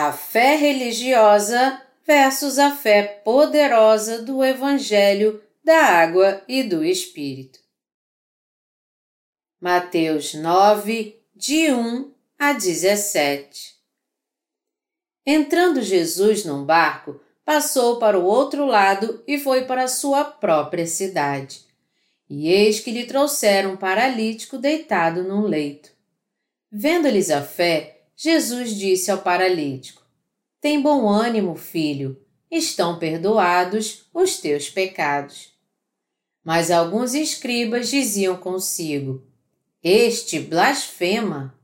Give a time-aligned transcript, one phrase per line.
[0.00, 7.58] A fé religiosa versus a fé poderosa do Evangelho da Água e do Espírito.
[9.60, 13.74] Mateus 9, de 1 a 17
[15.26, 21.62] Entrando Jesus num barco, passou para o outro lado e foi para sua própria cidade.
[22.30, 25.90] E eis que lhe trouxeram um paralítico deitado num leito.
[26.70, 30.02] Vendo-lhes a fé, Jesus disse ao paralítico:
[30.60, 35.56] Tem bom ânimo, filho, estão perdoados os teus pecados.
[36.42, 39.24] Mas alguns escribas diziam consigo:
[39.80, 41.56] Este blasfema.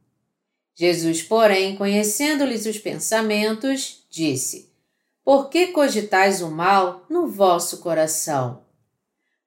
[0.76, 4.70] Jesus, porém, conhecendo-lhes os pensamentos, disse:
[5.24, 8.62] Por que cogitais o mal no vosso coração?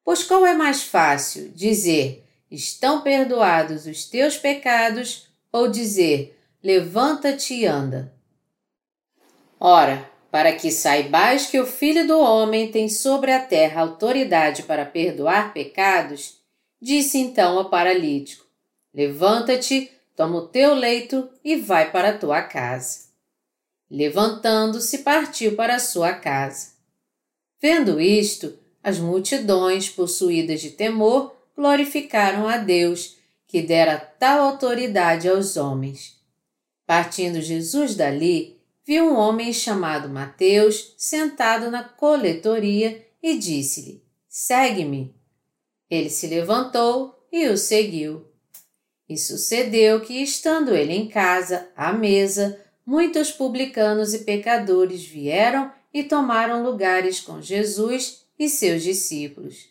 [0.03, 6.36] Pois qual é mais fácil, dizer: Estão perdoados os teus pecados, ou dizer:
[6.67, 8.13] Levanta-te e anda?
[9.57, 14.85] Ora, para que saibais que o Filho do Homem tem sobre a terra autoridade para
[14.85, 16.41] perdoar pecados,
[16.81, 18.45] disse então ao paralítico:
[18.93, 23.05] Levanta-te, toma o teu leito e vai para a tua casa.
[23.89, 26.71] Levantando-se, partiu para a sua casa.
[27.61, 33.15] Vendo isto, as multidões, possuídas de temor, glorificaram a Deus,
[33.47, 36.16] que dera tal autoridade aos homens.
[36.87, 45.13] Partindo Jesus dali, viu um homem chamado Mateus sentado na coletoria e disse-lhe: Segue-me.
[45.89, 48.25] Ele se levantou e o seguiu.
[49.09, 56.03] E sucedeu que, estando ele em casa, à mesa, muitos publicanos e pecadores vieram e
[56.03, 59.67] tomaram lugares com Jesus e seus discípulos.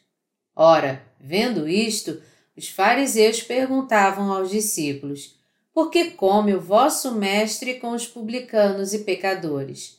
[0.55, 2.21] Ora, vendo isto,
[2.55, 5.39] os fariseus perguntavam aos discípulos:
[5.77, 9.99] Por que come o vosso mestre com os publicanos e pecadores?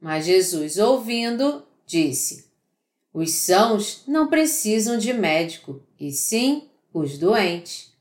[0.00, 2.52] Mas Jesus, ouvindo, disse:
[3.12, 7.92] Os sãos não precisam de médico, e sim os doentes.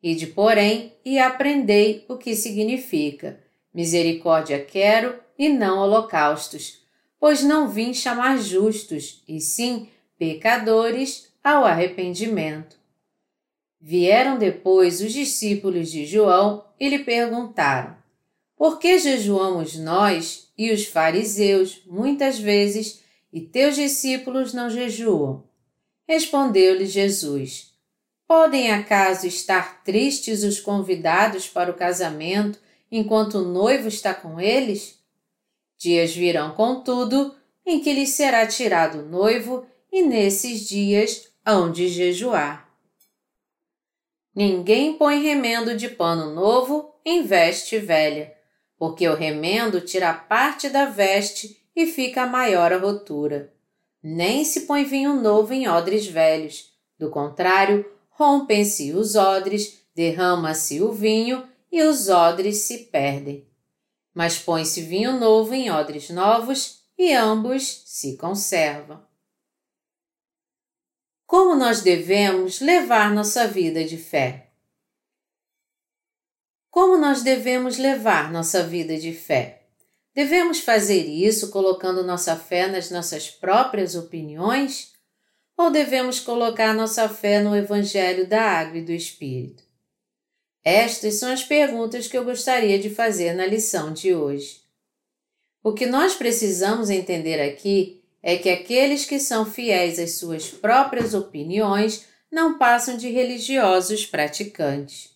[0.00, 3.42] Ide, porém, e aprendei o que significa:
[3.74, 6.84] misericórdia quero e não holocaustos
[7.24, 9.88] pois não vim chamar justos, e sim
[10.18, 12.76] pecadores ao arrependimento.
[13.86, 17.94] Vieram depois os discípulos de João e lhe perguntaram:
[18.56, 25.44] Por que jejuamos nós e os fariseus muitas vezes e teus discípulos não jejuam?
[26.08, 27.74] Respondeu-lhe Jesus:
[28.26, 32.58] Podem acaso estar tristes os convidados para o casamento
[32.90, 34.98] enquanto o noivo está com eles?
[35.76, 37.34] Dias virão, contudo,
[37.66, 42.63] em que lhes será tirado o noivo, e nesses dias hão de jejuar.
[44.34, 48.34] Ninguém põe remendo de pano novo em veste velha,
[48.76, 53.52] porque o remendo tira parte da veste e fica maior a rotura.
[54.02, 60.92] Nem se põe vinho novo em odres velhos, do contrário, rompem-se os odres, derrama-se o
[60.92, 63.46] vinho e os odres se perdem
[64.14, 69.02] mas põe-se vinho novo em odres novos e ambos se conservam.
[71.36, 74.50] Como nós devemos levar nossa vida de fé?
[76.70, 79.64] Como nós devemos levar nossa vida de fé?
[80.14, 84.92] Devemos fazer isso colocando nossa fé nas nossas próprias opiniões?
[85.56, 89.64] Ou devemos colocar nossa fé no Evangelho da Água e do Espírito?
[90.62, 94.60] Estas são as perguntas que eu gostaria de fazer na lição de hoje.
[95.64, 101.12] O que nós precisamos entender aqui é que aqueles que são fiéis às suas próprias
[101.12, 105.10] opiniões não passam de religiosos praticantes.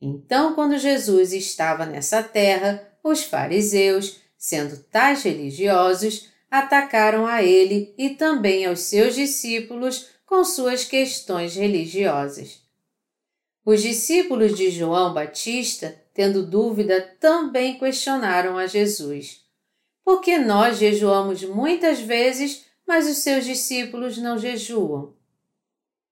[0.00, 8.10] Então, quando Jesus estava nessa terra, os fariseus, sendo tais religiosos, atacaram a ele e
[8.10, 12.62] também aos seus discípulos com suas questões religiosas.
[13.66, 19.46] Os discípulos de João Batista, tendo dúvida, também questionaram a Jesus.
[20.08, 25.12] Por que nós jejuamos muitas vezes, mas os seus discípulos não jejuam?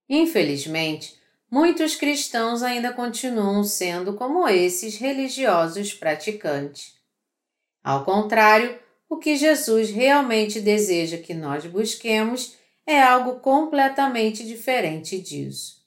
[0.07, 1.19] Infelizmente,
[1.51, 6.93] muitos cristãos ainda continuam sendo como esses religiosos praticantes.
[7.83, 8.79] Ao contrário,
[9.09, 12.55] o que Jesus realmente deseja que nós busquemos
[12.87, 15.83] é algo completamente diferente disso.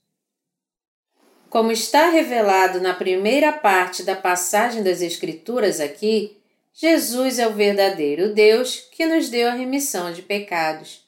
[1.48, 6.39] Como está revelado na primeira parte da passagem das Escrituras aqui,
[6.82, 11.06] Jesus é o verdadeiro Deus que nos deu a remissão de pecados.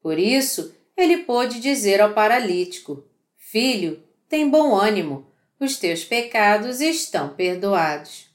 [0.00, 3.04] Por isso, ele pôde dizer ao paralítico:
[3.36, 5.26] Filho, tem bom ânimo,
[5.60, 8.30] os teus pecados estão perdoados.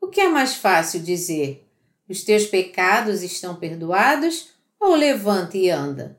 [0.00, 1.68] O que é mais fácil dizer?
[2.08, 6.18] Os teus pecados estão perdoados ou levanta e anda?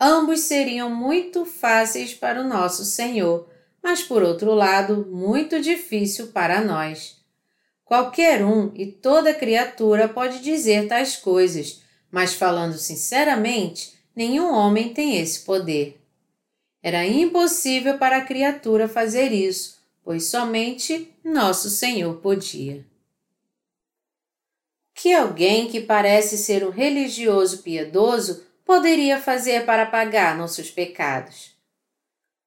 [0.00, 3.48] Ambos seriam muito fáceis para o nosso Senhor,
[3.82, 7.23] mas por outro lado, muito difícil para nós.
[7.94, 11.80] Qualquer um e toda criatura pode dizer tais coisas,
[12.10, 16.02] mas falando sinceramente, nenhum homem tem esse poder.
[16.82, 22.84] Era impossível para a criatura fazer isso, pois somente nosso Senhor podia.
[24.92, 31.52] Que alguém que parece ser um religioso piedoso poderia fazer para pagar nossos pecados?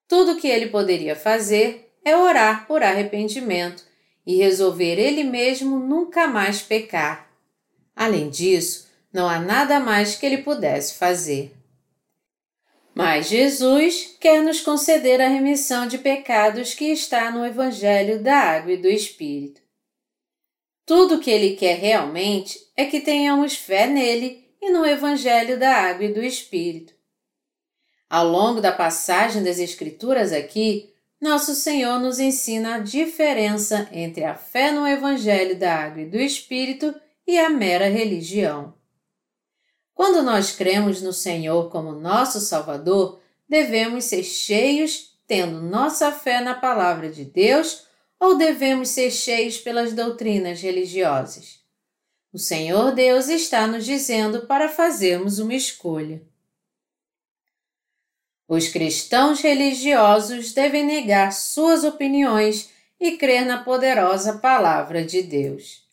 [0.09, 3.86] Tudo o que ele poderia fazer é orar por arrependimento
[4.27, 7.31] e resolver ele mesmo nunca mais pecar.
[7.95, 11.55] Além disso, não há nada mais que ele pudesse fazer.
[12.93, 18.73] Mas Jesus quer nos conceder a remissão de pecados que está no Evangelho da Água
[18.73, 19.61] e do Espírito.
[20.85, 25.71] Tudo o que ele quer realmente é que tenhamos fé nele e no Evangelho da
[25.73, 26.93] Água e do Espírito.
[28.09, 34.35] Ao longo da passagem das Escrituras aqui, nosso Senhor nos ensina a diferença entre a
[34.35, 36.93] fé no Evangelho da Água e do Espírito
[37.25, 38.75] e a mera religião.
[39.93, 43.19] Quando nós cremos no Senhor como nosso Salvador,
[43.49, 47.87] devemos ser cheios, tendo nossa fé na Palavra de Deus,
[48.19, 51.59] ou devemos ser cheios pelas doutrinas religiosas?
[52.31, 56.21] O Senhor Deus está nos dizendo para fazermos uma escolha.
[58.47, 65.85] Os cristãos religiosos devem negar suas opiniões e crer na poderosa Palavra de Deus.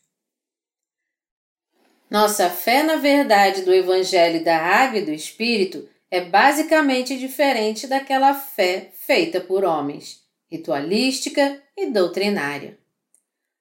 [2.09, 8.33] Nossa fé na verdade do Evangelho da Água e do Espírito é basicamente diferente daquela
[8.35, 12.79] fé feita por homens, ritualística e doutrinária.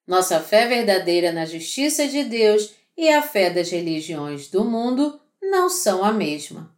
[0.06, 5.68] Nossa fé verdadeira na justiça de Deus e a fé das religiões do mundo não
[5.68, 6.73] são a mesma.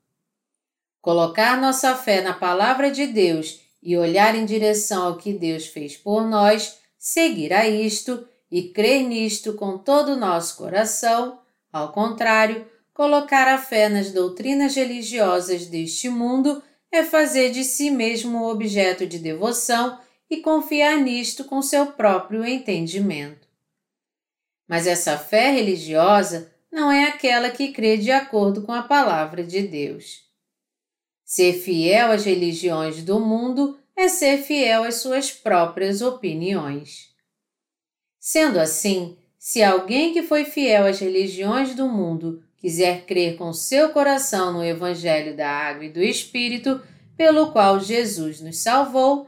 [1.06, 5.96] Colocar nossa fé na palavra de Deus e olhar em direção ao que Deus fez
[5.96, 11.38] por nós, seguir a isto e crer nisto com todo o nosso coração,
[11.72, 18.50] ao contrário, colocar a fé nas doutrinas religiosas deste mundo é fazer de si mesmo
[18.50, 23.48] objeto de devoção e confiar nisto com seu próprio entendimento.
[24.68, 29.62] Mas essa fé religiosa não é aquela que crê de acordo com a palavra de
[29.62, 30.25] Deus.
[31.36, 37.10] Ser fiel às religiões do mundo é ser fiel às suas próprias opiniões.
[38.18, 43.90] Sendo assim, se alguém que foi fiel às religiões do mundo quiser crer com seu
[43.90, 46.82] coração no Evangelho da Água e do Espírito,
[47.18, 49.28] pelo qual Jesus nos salvou,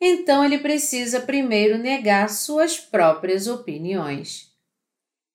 [0.00, 4.50] então ele precisa primeiro negar suas próprias opiniões.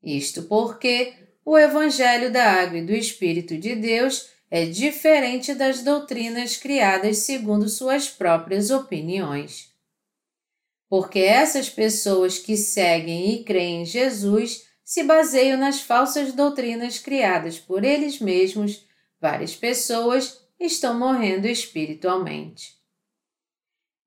[0.02, 1.14] Isto porque
[1.46, 7.68] o Evangelho da Água e do Espírito de Deus é diferente das doutrinas criadas segundo
[7.68, 9.74] suas próprias opiniões.
[10.90, 17.60] Porque essas pessoas que seguem e creem em Jesus se baseiam nas falsas doutrinas criadas
[17.60, 18.86] por eles mesmos,
[19.20, 22.78] várias pessoas estão morrendo espiritualmente.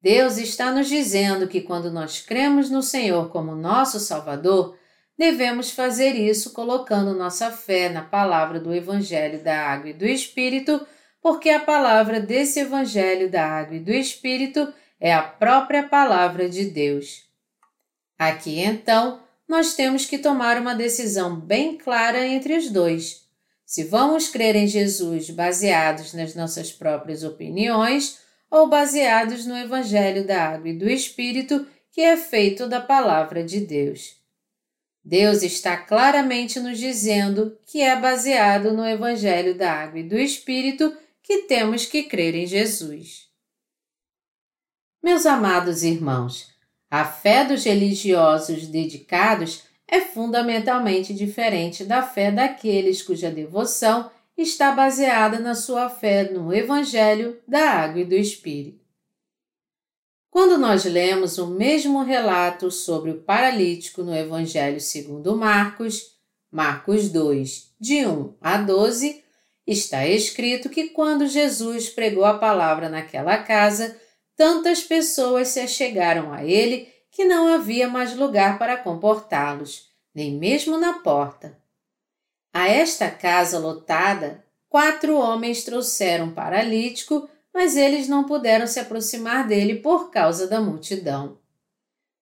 [0.02, 4.79] Deus está nos dizendo que quando nós cremos no Senhor como nosso Salvador,
[5.20, 10.80] devemos fazer isso colocando nossa fé na palavra do Evangelho da Água e do Espírito,
[11.20, 16.64] porque a palavra desse Evangelho da Água e do Espírito é a própria palavra de
[16.64, 17.28] Deus.
[18.18, 23.28] Aqui então, nós temos que tomar uma decisão bem clara entre os dois.
[23.66, 30.44] Se vamos crer em Jesus baseados nas nossas próprias opiniões ou baseados no Evangelho da
[30.44, 34.19] Água e do Espírito, que é feito da palavra de Deus.
[35.04, 40.94] Deus está claramente nos dizendo que é baseado no Evangelho da Água e do Espírito
[41.22, 43.28] que temos que crer em Jesus.
[45.02, 46.48] Meus amados irmãos,
[46.90, 55.38] a fé dos religiosos dedicados é fundamentalmente diferente da fé daqueles cuja devoção está baseada
[55.38, 58.79] na sua fé no Evangelho da Água e do Espírito.
[60.30, 66.16] Quando nós lemos o mesmo relato sobre o paralítico no Evangelho segundo Marcos,
[66.52, 69.24] Marcos 2, de 1 a 12,
[69.66, 74.00] está escrito que quando Jesus pregou a palavra naquela casa,
[74.36, 80.78] tantas pessoas se achegaram a ele que não havia mais lugar para comportá-los, nem mesmo
[80.78, 81.58] na porta.
[82.52, 89.46] A esta casa lotada, quatro homens trouxeram um paralítico mas eles não puderam se aproximar
[89.46, 91.38] dele por causa da multidão.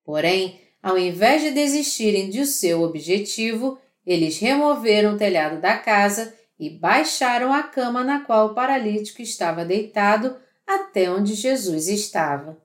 [0.05, 6.71] Porém, ao invés de desistirem de seu objetivo, eles removeram o telhado da casa e
[6.71, 12.59] baixaram a cama na qual o paralítico estava deitado até onde Jesus estava.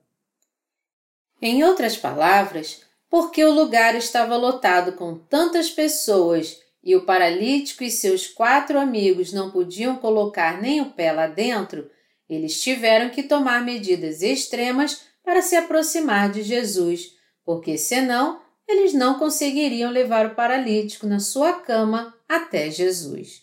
[1.40, 7.90] Em outras palavras, porque o lugar estava lotado com tantas pessoas e o paralítico e
[7.90, 11.90] seus quatro amigos não podiam colocar nem o pé lá dentro,
[12.34, 17.12] eles tiveram que tomar medidas extremas para se aproximar de Jesus,
[17.44, 23.42] porque senão eles não conseguiriam levar o paralítico na sua cama até Jesus.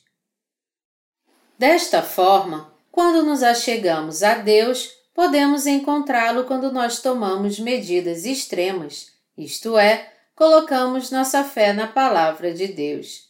[1.57, 9.77] Desta forma, quando nos achegamos a Deus, podemos encontrá-lo quando nós tomamos medidas extremas, isto
[9.77, 13.29] é, colocamos nossa fé na palavra de Deus.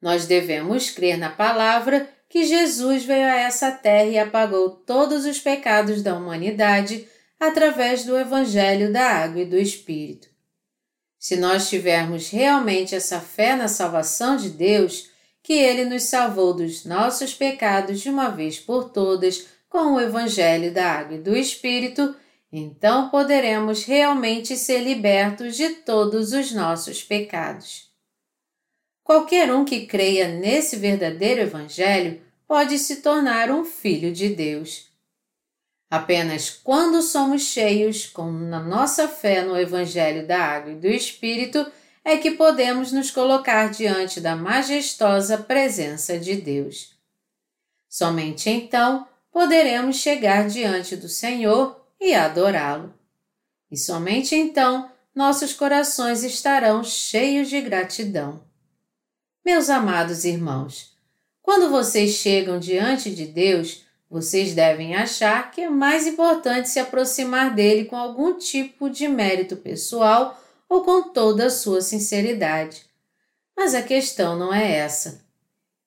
[0.00, 5.40] Nós devemos crer na palavra que Jesus veio a essa terra e apagou todos os
[5.40, 7.06] pecados da humanidade
[7.40, 10.28] através do Evangelho da Água e do Espírito.
[11.18, 15.10] Se nós tivermos realmente essa fé na salvação de Deus,
[15.42, 20.72] que Ele nos salvou dos nossos pecados de uma vez por todas com o Evangelho
[20.72, 22.14] da Água e do Espírito,
[22.52, 27.89] então poderemos realmente ser libertos de todos os nossos pecados.
[29.10, 34.88] Qualquer um que creia nesse verdadeiro Evangelho pode se tornar um filho de Deus.
[35.90, 41.66] Apenas quando somos cheios com a nossa fé no Evangelho da Água e do Espírito
[42.04, 46.94] é que podemos nos colocar diante da majestosa presença de Deus.
[47.88, 52.94] Somente então poderemos chegar diante do Senhor e adorá-lo.
[53.72, 58.48] E somente então nossos corações estarão cheios de gratidão.
[59.52, 60.92] Meus amados irmãos,
[61.42, 67.52] quando vocês chegam diante de Deus, vocês devem achar que é mais importante se aproximar
[67.52, 72.82] dele com algum tipo de mérito pessoal ou com toda a sua sinceridade.
[73.56, 75.20] Mas a questão não é essa.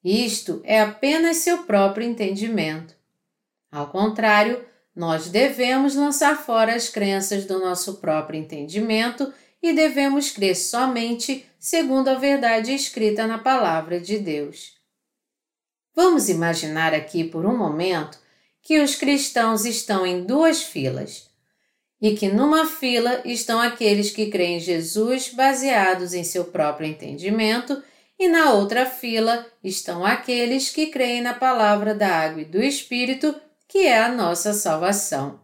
[0.03, 2.93] Isto é apenas seu próprio entendimento.
[3.71, 4.61] Ao contrário,
[4.93, 12.09] nós devemos lançar fora as crenças do nosso próprio entendimento e devemos crer somente segundo
[12.09, 14.73] a verdade escrita na Palavra de Deus.
[15.95, 18.19] Vamos imaginar aqui por um momento
[18.61, 21.29] que os cristãos estão em duas filas
[22.01, 27.81] e que numa fila estão aqueles que creem em Jesus baseados em seu próprio entendimento
[28.19, 33.33] e na outra fila estão aqueles que creem na palavra da água e do Espírito,
[33.69, 35.39] que é a nossa salvação.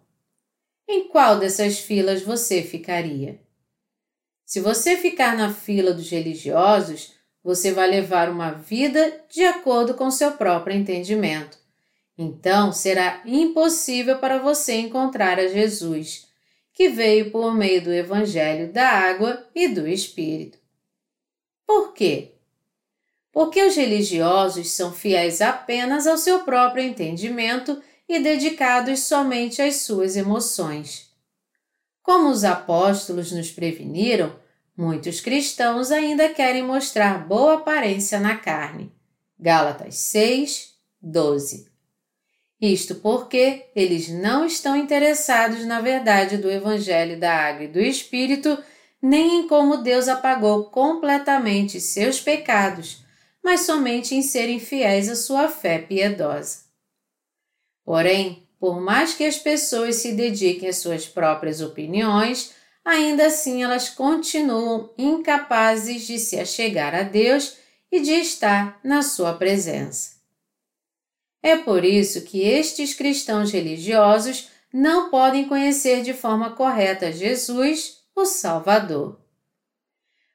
[0.85, 3.39] Em qual dessas filas você ficaria?
[4.49, 7.13] Se você ficar na fila dos religiosos,
[7.43, 11.55] você vai levar uma vida de acordo com seu próprio entendimento.
[12.17, 16.27] Então será impossível para você encontrar a Jesus,
[16.73, 20.57] que veio por meio do Evangelho da Água e do Espírito.
[21.63, 22.31] Por quê?
[23.31, 30.17] Porque os religiosos são fiéis apenas ao seu próprio entendimento e dedicados somente às suas
[30.17, 31.08] emoções.
[32.09, 34.33] Como os apóstolos nos preveniram,
[34.75, 38.89] Muitos cristãos ainda querem mostrar boa aparência na carne.
[39.37, 41.69] Gálatas 6, 12.
[42.61, 48.57] Isto porque eles não estão interessados na verdade do Evangelho da Água e do Espírito,
[49.01, 53.03] nem em como Deus apagou completamente seus pecados,
[53.43, 56.59] mas somente em serem fiéis à sua fé piedosa.
[57.83, 63.89] Porém, por mais que as pessoas se dediquem às suas próprias opiniões, ainda assim elas
[63.89, 67.57] continuam incapazes de se achegar a Deus
[67.91, 70.19] e de estar na Sua presença.
[71.41, 78.25] É por isso que estes cristãos religiosos não podem conhecer de forma correta Jesus, o
[78.25, 79.17] Salvador.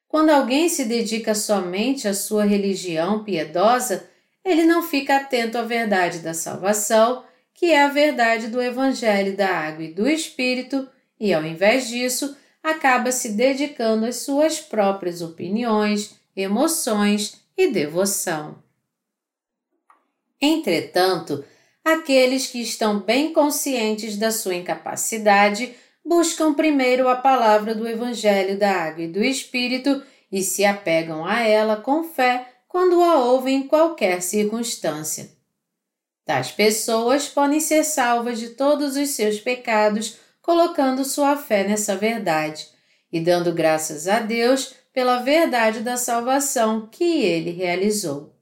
[0.09, 4.09] Quando alguém se dedica somente à sua religião piedosa,
[4.45, 9.49] ele não fica atento à verdade da salvação, que é a verdade do Evangelho da
[9.49, 16.15] Água e do Espírito, e, ao invés disso, acaba se dedicando às suas próprias opiniões,
[16.37, 18.63] emoções e devoção.
[20.41, 21.45] Entretanto,
[21.85, 28.71] aqueles que estão bem conscientes da sua incapacidade buscam primeiro a palavra do Evangelho da
[28.71, 33.67] Água e do Espírito e se apegam a ela com fé quando a ouvem em
[33.69, 35.34] qualquer circunstância.
[36.25, 42.67] Tais pessoas podem ser salvas de todos os seus pecados colocando sua fé nessa verdade
[43.13, 48.35] e dando graças a Deus pela verdade da salvação que ele realizou.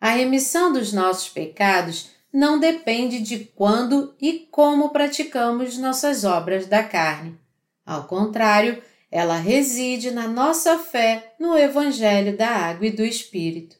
[0.00, 6.82] A remissão dos nossos pecados não depende de quando e como praticamos nossas obras da
[6.82, 7.38] carne.
[7.84, 13.76] Ao contrário, ela reside na nossa fé no Evangelho da Água e do Espírito.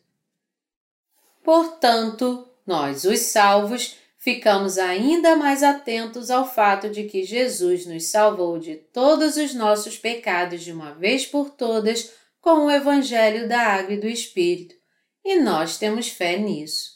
[1.42, 8.58] Portanto, nós, os salvos, ficamos ainda mais atentos ao fato de que Jesus nos salvou
[8.58, 12.10] de todos os nossos pecados de uma vez por todas
[12.40, 14.74] com o Evangelho da Água e do Espírito,
[15.22, 16.92] e nós temos fé nisso.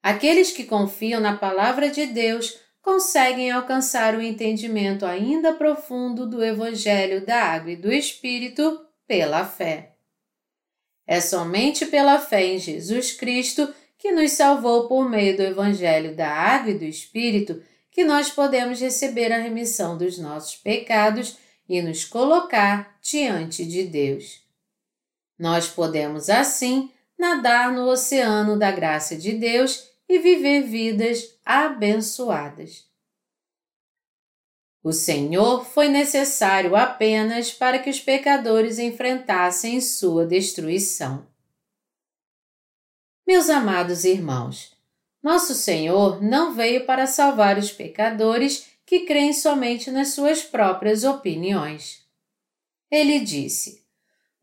[0.00, 7.26] Aqueles que confiam na Palavra de Deus conseguem alcançar o entendimento ainda profundo do Evangelho
[7.26, 9.96] da Água e do Espírito pela fé.
[11.04, 16.26] É somente pela fé em Jesus Cristo que nos salvou por meio do Evangelho da
[16.26, 21.36] Água e do Espírito, que nós podemos receber a remissão dos nossos pecados
[21.68, 24.40] e nos colocar diante de Deus.
[25.38, 32.88] Nós podemos, assim, nadar no oceano da graça de Deus e viver vidas abençoadas.
[34.82, 41.29] O Senhor foi necessário apenas para que os pecadores enfrentassem sua destruição.
[43.32, 44.72] Meus amados irmãos,
[45.22, 52.04] nosso Senhor não veio para salvar os pecadores que creem somente nas suas próprias opiniões.
[52.90, 53.84] Ele disse: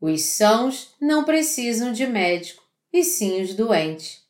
[0.00, 4.22] Os sãos não precisam de médico, e sim os doentes.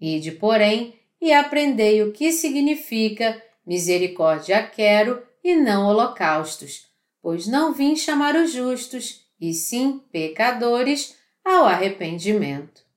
[0.00, 6.86] Ide, porém, e aprendei o que significa misericórdia quero e não holocaustos,
[7.20, 12.88] pois não vim chamar os justos, e sim pecadores, ao arrependimento.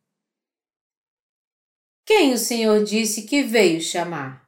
[2.15, 4.47] Quem o Senhor disse que veio chamar?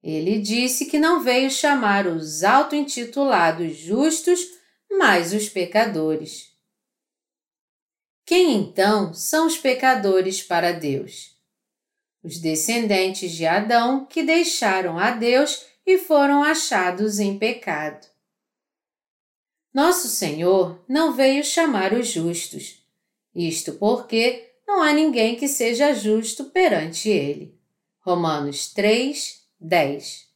[0.00, 4.38] Ele disse que não veio chamar os auto-intitulados justos,
[4.88, 6.52] mas os pecadores.
[8.24, 11.36] Quem então são os pecadores para Deus?
[12.22, 18.06] Os descendentes de Adão que deixaram a Deus e foram achados em pecado.
[19.74, 22.80] Nosso Senhor não veio chamar os justos,
[23.34, 27.58] isto porque não há ninguém que seja justo perante ele.
[28.00, 30.26] Romanos 3, 10.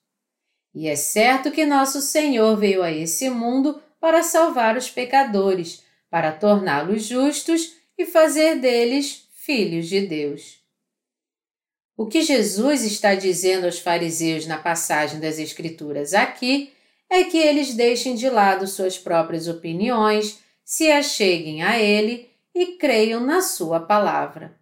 [0.75, 6.33] E é certo que nosso Senhor veio a esse mundo para salvar os pecadores, para
[6.33, 10.59] torná-los justos e fazer deles filhos de Deus.
[11.97, 16.73] O que Jesus está dizendo aos fariseus na passagem das Escrituras aqui
[17.11, 22.28] é que eles deixem de lado suas próprias opiniões, se acheguem a Ele
[22.59, 24.59] e creiam na Sua palavra.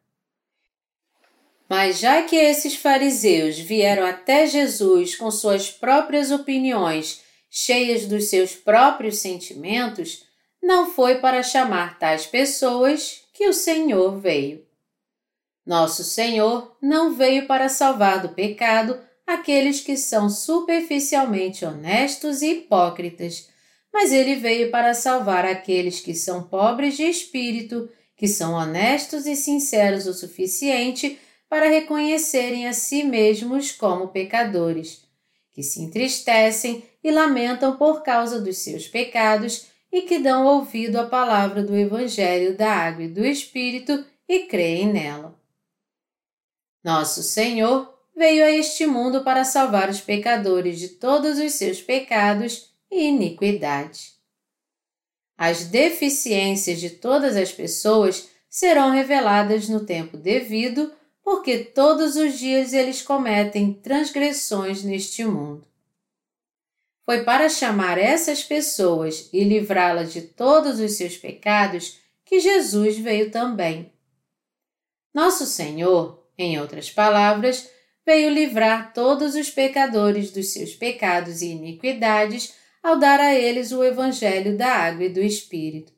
[1.66, 8.52] Mas já que esses fariseus vieram até Jesus com suas próprias opiniões, cheias dos seus
[8.52, 10.24] próprios sentimentos,
[10.62, 14.64] não foi para chamar tais pessoas que o Senhor veio.
[15.64, 23.48] Nosso Senhor não veio para salvar do pecado aqueles que são superficialmente honestos e hipócritas,
[23.96, 29.34] mas ele veio para salvar aqueles que são pobres de espírito, que são honestos e
[29.34, 35.00] sinceros o suficiente para reconhecerem a si mesmos como pecadores,
[35.50, 41.06] que se entristecem e lamentam por causa dos seus pecados e que dão ouvido à
[41.06, 45.34] palavra do Evangelho da Água e do Espírito e creem nela.
[46.84, 52.75] Nosso Senhor veio a este mundo para salvar os pecadores de todos os seus pecados
[52.90, 54.12] e iniquidade.
[55.36, 62.72] As deficiências de todas as pessoas serão reveladas no tempo devido, porque todos os dias
[62.72, 65.66] eles cometem transgressões neste mundo.
[67.04, 73.30] Foi para chamar essas pessoas e livrá-las de todos os seus pecados que Jesus veio
[73.30, 73.92] também.
[75.14, 77.70] Nosso Senhor, em outras palavras,
[78.04, 82.54] veio livrar todos os pecadores dos seus pecados e iniquidades
[82.86, 85.92] ao dar a eles o Evangelho da Água e do Espírito.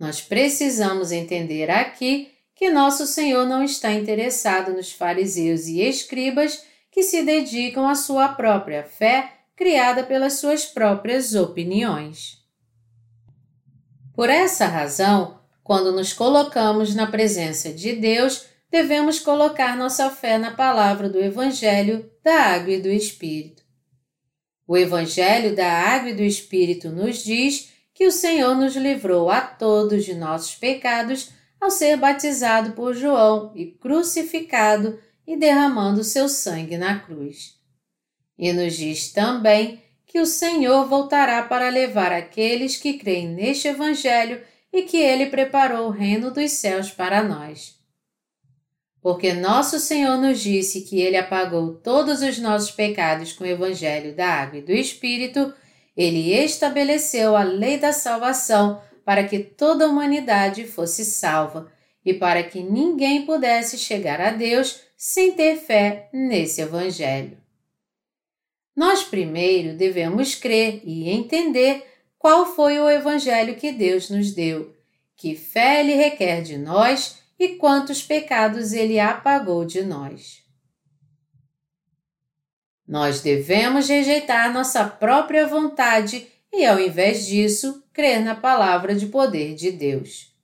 [0.00, 7.02] Nós precisamos entender aqui que nosso Senhor não está interessado nos fariseus e escribas que
[7.02, 12.42] se dedicam à sua própria fé, criada pelas suas próprias opiniões.
[14.14, 20.52] Por essa razão, quando nos colocamos na presença de Deus, devemos colocar nossa fé na
[20.52, 23.57] palavra do Evangelho, da Água e do Espírito.
[24.68, 29.40] O Evangelho da Água e do Espírito nos diz que o Senhor nos livrou a
[29.40, 36.76] todos de nossos pecados ao ser batizado por João e crucificado e derramando seu sangue
[36.76, 37.54] na cruz.
[38.38, 44.42] E nos diz também que o Senhor voltará para levar aqueles que creem neste Evangelho
[44.70, 47.77] e que ele preparou o reino dos céus para nós.
[49.08, 54.14] Porque nosso Senhor nos disse que Ele apagou todos os nossos pecados com o Evangelho
[54.14, 55.50] da Água e do Espírito,
[55.96, 61.72] Ele estabeleceu a lei da salvação para que toda a humanidade fosse salva
[62.04, 67.38] e para que ninguém pudesse chegar a Deus sem ter fé nesse Evangelho.
[68.76, 71.82] Nós primeiro devemos crer e entender
[72.18, 74.76] qual foi o Evangelho que Deus nos deu,
[75.16, 80.42] que fé Ele requer de nós e quantos pecados Ele apagou de nós.
[82.86, 89.54] Nós devemos rejeitar nossa própria vontade e, ao invés disso, crer na palavra de poder
[89.54, 90.34] de Deus.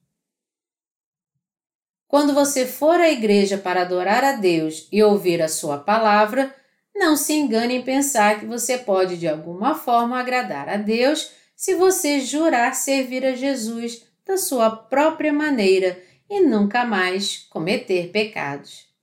[2.07, 6.54] Quando você for à igreja para adorar a Deus e ouvir a sua palavra,
[6.94, 11.74] não se engane em pensar que você pode de alguma forma agradar a Deus se
[11.74, 16.00] você jurar servir a Jesus da sua própria maneira
[16.37, 18.94] e nunca mais cometer pecados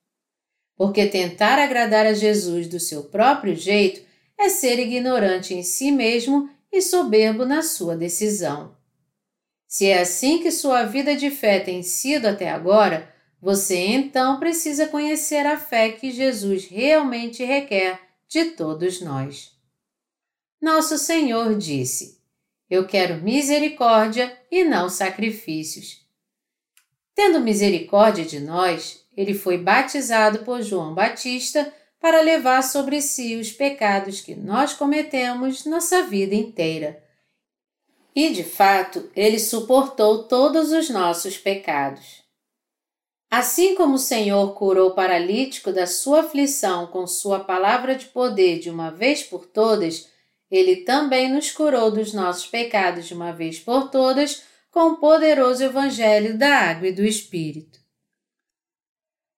[0.81, 4.01] porque tentar agradar a Jesus do seu próprio jeito
[4.35, 8.75] é ser ignorante em si mesmo e soberbo na sua decisão.
[9.67, 14.87] Se é assim que sua vida de fé tem sido até agora, você então precisa
[14.87, 19.51] conhecer a fé que Jesus realmente requer de todos nós.
[20.59, 22.19] Nosso Senhor disse:
[22.67, 26.00] Eu quero misericórdia e não sacrifícios.
[27.15, 33.51] Tendo misericórdia de nós, ele foi batizado por João Batista para levar sobre si os
[33.51, 37.03] pecados que nós cometemos nossa vida inteira.
[38.15, 42.21] E, de fato, ele suportou todos os nossos pecados.
[43.29, 48.59] Assim como o Senhor curou o paralítico da sua aflição com sua palavra de poder
[48.59, 50.09] de uma vez por todas,
[50.49, 55.61] ele também nos curou dos nossos pecados de uma vez por todas com o poderoso
[55.61, 57.81] Evangelho da Água e do Espírito.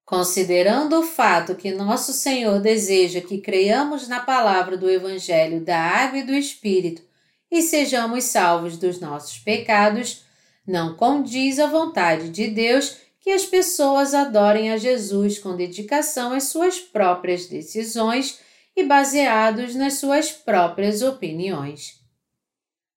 [0.06, 6.20] Considerando o fato que nosso Senhor deseja que creiamos na palavra do Evangelho da Água
[6.20, 7.02] e do Espírito
[7.50, 10.24] e sejamos salvos dos nossos pecados,
[10.68, 16.44] não condiz a vontade de Deus que as pessoas adorem a Jesus com dedicação às
[16.44, 18.40] suas próprias decisões
[18.76, 22.03] e baseados nas suas próprias opiniões.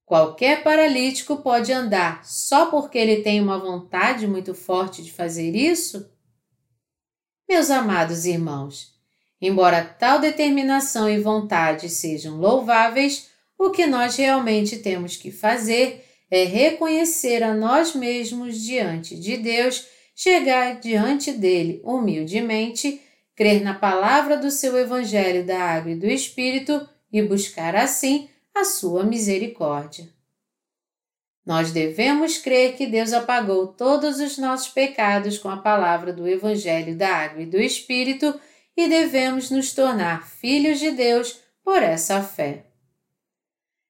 [0.06, 6.08] Qualquer paralítico pode andar só porque ele tem uma vontade muito forte de fazer isso?
[7.48, 8.92] Meus amados irmãos,
[9.42, 16.44] embora tal determinação e vontade sejam louváveis, o que nós realmente temos que fazer é
[16.44, 23.02] reconhecer a nós mesmos diante de Deus, chegar diante dele humildemente,
[23.34, 28.64] crer na palavra do seu Evangelho da Água e do Espírito e buscar assim a
[28.64, 30.08] sua misericórdia.
[31.44, 36.96] Nós devemos crer que Deus apagou todos os nossos pecados com a palavra do Evangelho
[36.96, 38.34] da Água e do Espírito
[38.74, 42.64] e devemos nos tornar filhos de Deus por essa fé.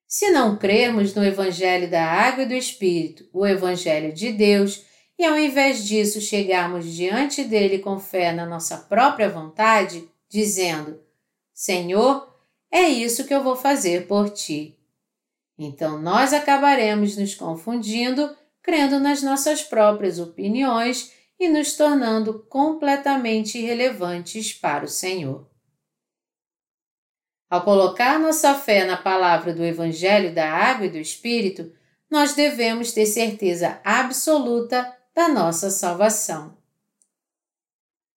[0.07, 4.85] Se não crermos no Evangelho da Água e do Espírito, o Evangelho de Deus,
[5.19, 11.01] e ao invés disso chegarmos diante dele com fé na nossa própria vontade, dizendo:
[11.55, 12.36] Senhor,
[12.71, 14.79] é isso que eu vou fazer por ti.
[15.59, 24.53] Então nós acabaremos nos confundindo, crendo nas nossas próprias opiniões e nos tornando completamente irrelevantes
[24.53, 25.49] para o Senhor.
[27.49, 31.73] Ao colocar nossa fé na palavra do Evangelho da Água e do Espírito,
[32.11, 36.57] nós devemos ter certeza absoluta da nossa salvação.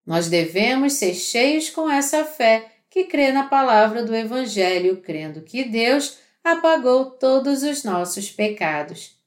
[0.06, 5.64] Nós devemos ser cheios com essa fé que crê na palavra do Evangelho, crendo que
[5.64, 9.18] Deus apagou todos os nossos pecados.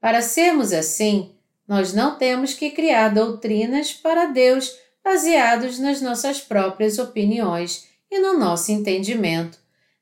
[0.00, 1.34] Para sermos assim,
[1.66, 8.38] nós não temos que criar doutrinas para Deus baseados nas nossas próprias opiniões e no
[8.38, 9.58] nosso entendimento,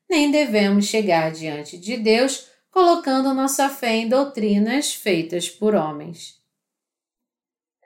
[0.09, 6.39] nem devemos chegar diante de Deus colocando nossa fé em doutrinas feitas por homens.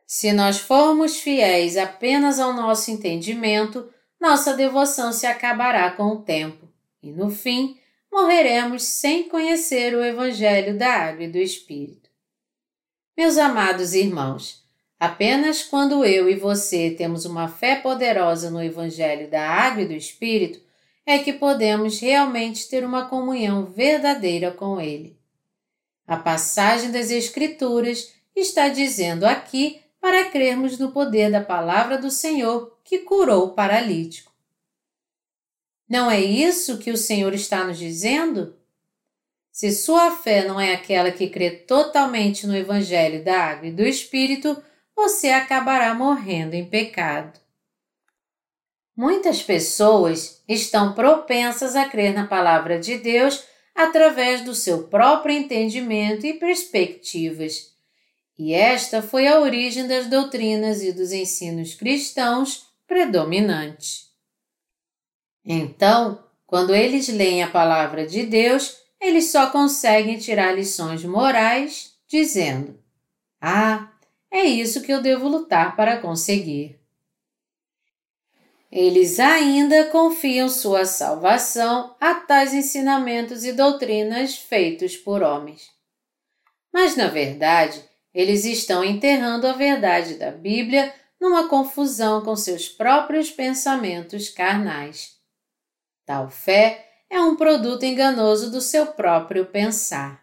[0.06, 3.90] Se nós formos fiéis apenas ao nosso entendimento,
[4.24, 6.70] nossa devoção se acabará com o tempo
[7.02, 7.78] e, no fim,
[8.10, 12.10] morreremos sem conhecer o Evangelho da Água e do Espírito.
[13.18, 14.64] Meus amados irmãos,
[14.98, 19.94] apenas quando eu e você temos uma fé poderosa no Evangelho da Água e do
[19.94, 20.62] Espírito
[21.06, 25.20] é que podemos realmente ter uma comunhão verdadeira com Ele.
[26.08, 32.73] A passagem das Escrituras está dizendo aqui para crermos no poder da palavra do Senhor
[32.84, 34.32] que curou o paralítico.
[35.88, 38.56] Não é isso que o Senhor está nos dizendo?
[39.52, 43.84] Se sua fé não é aquela que crê totalmente no Evangelho da Água e do
[43.84, 44.62] Espírito,
[44.96, 47.40] você acabará morrendo em pecado.
[48.96, 53.44] Muitas pessoas estão propensas a crer na palavra de Deus
[53.76, 57.74] através do seu próprio entendimento e perspectivas.
[58.38, 64.12] E esta foi a origem das doutrinas e dos ensinos cristãos predominantes.
[65.46, 72.80] Então, quando eles leem a palavra de Deus, eles só conseguem tirar lições morais dizendo:
[73.42, 73.92] Ah,
[74.32, 76.80] é isso que eu devo lutar para conseguir.
[78.72, 85.70] Eles ainda confiam sua salvação a tais ensinamentos e doutrinas feitos por homens.
[86.74, 90.92] Mas, na verdade, eles estão enterrando a verdade da Bíblia
[91.24, 95.14] numa confusão com seus próprios pensamentos carnais.
[96.06, 100.22] Tal fé é um produto enganoso do seu próprio pensar.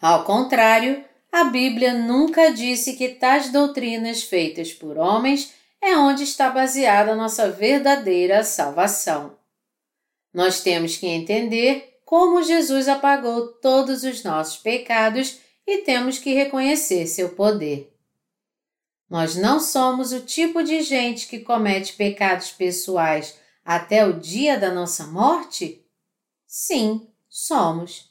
[0.00, 6.48] Ao contrário, a Bíblia nunca disse que tais doutrinas feitas por homens é onde está
[6.48, 9.36] baseada a nossa verdadeira salvação.
[10.32, 17.08] Nós temos que entender como Jesus apagou todos os nossos pecados e temos que reconhecer
[17.08, 17.95] seu poder.
[19.08, 24.72] Nós não somos o tipo de gente que comete pecados pessoais até o dia da
[24.72, 25.84] nossa morte?
[26.46, 28.10] Sim, somos.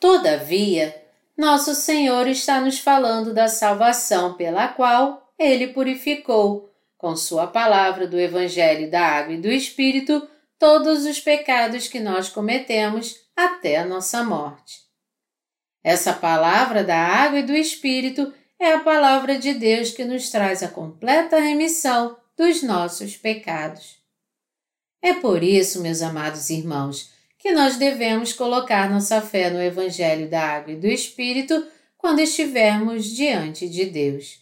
[0.00, 1.02] Todavia,
[1.36, 8.18] nosso Senhor está nos falando da salvação pela qual ele purificou, com sua palavra do
[8.18, 10.26] Evangelho da Água e do Espírito,
[10.58, 14.84] todos os pecados que nós cometemos até a nossa morte.
[15.82, 20.62] Essa palavra da água e do Espírito é a palavra de Deus que nos traz
[20.62, 23.96] a completa remissão dos nossos pecados.
[25.02, 30.40] É por isso, meus amados irmãos, que nós devemos colocar nossa fé no Evangelho da
[30.40, 31.66] Água e do Espírito
[31.98, 34.40] quando estivermos diante de Deus.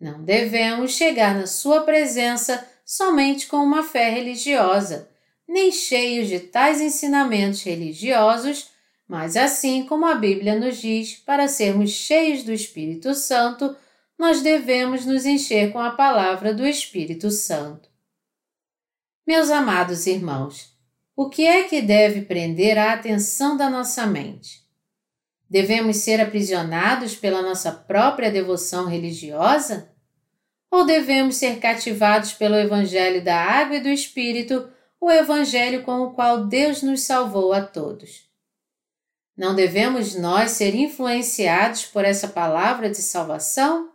[0.00, 5.08] Não devemos chegar na Sua presença somente com uma fé religiosa,
[5.46, 8.69] nem cheios de tais ensinamentos religiosos,
[9.10, 13.74] mas assim como a Bíblia nos diz, para sermos cheios do Espírito Santo,
[14.16, 17.88] nós devemos nos encher com a palavra do Espírito Santo.
[19.26, 20.78] Meus amados irmãos,
[21.16, 24.64] o que é que deve prender a atenção da nossa mente?
[25.48, 29.90] Devemos ser aprisionados pela nossa própria devoção religiosa?
[30.70, 34.70] Ou devemos ser cativados pelo Evangelho da Água e do Espírito,
[35.00, 38.29] o Evangelho com o qual Deus nos salvou a todos?
[39.40, 43.90] Não devemos nós ser influenciados por essa palavra de salvação?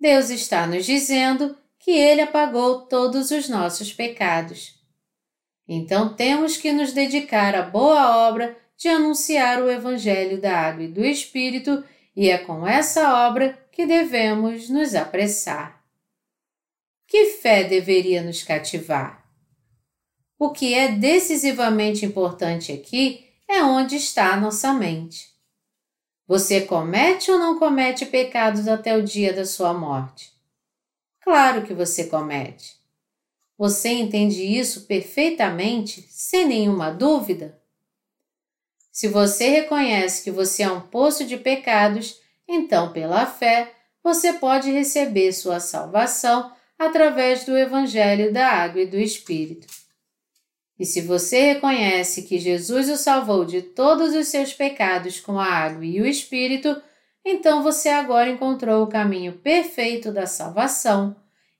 [0.00, 4.74] Deus está nos dizendo que Ele apagou todos os nossos pecados.
[5.68, 10.88] Então temos que nos dedicar à boa obra de anunciar o Evangelho da Água e
[10.88, 11.84] do Espírito,
[12.16, 15.84] e é com essa obra que devemos nos apressar.
[17.06, 19.24] Que fé deveria nos cativar?
[20.36, 25.28] O que é decisivamente importante aqui é onde está a nossa mente.
[26.26, 30.32] Você comete ou não comete pecados até o dia da sua morte?
[31.20, 32.78] Claro que você comete.
[33.58, 37.60] Você entende isso perfeitamente, sem nenhuma dúvida?
[38.92, 44.70] Se você reconhece que você é um poço de pecados, então, pela fé, você pode
[44.70, 49.79] receber sua salvação através do Evangelho da Água e do Espírito.
[50.80, 55.44] E se você reconhece que Jesus o salvou de todos os seus pecados com a
[55.44, 56.74] água e o Espírito,
[57.22, 61.14] então você agora encontrou o caminho perfeito da salvação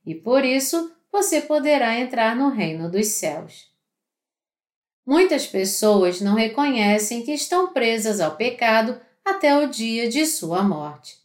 [0.06, 3.68] e por isso você poderá entrar no reino dos céus.
[5.06, 11.18] Muitas pessoas não reconhecem que estão presas ao pecado até o dia de sua morte.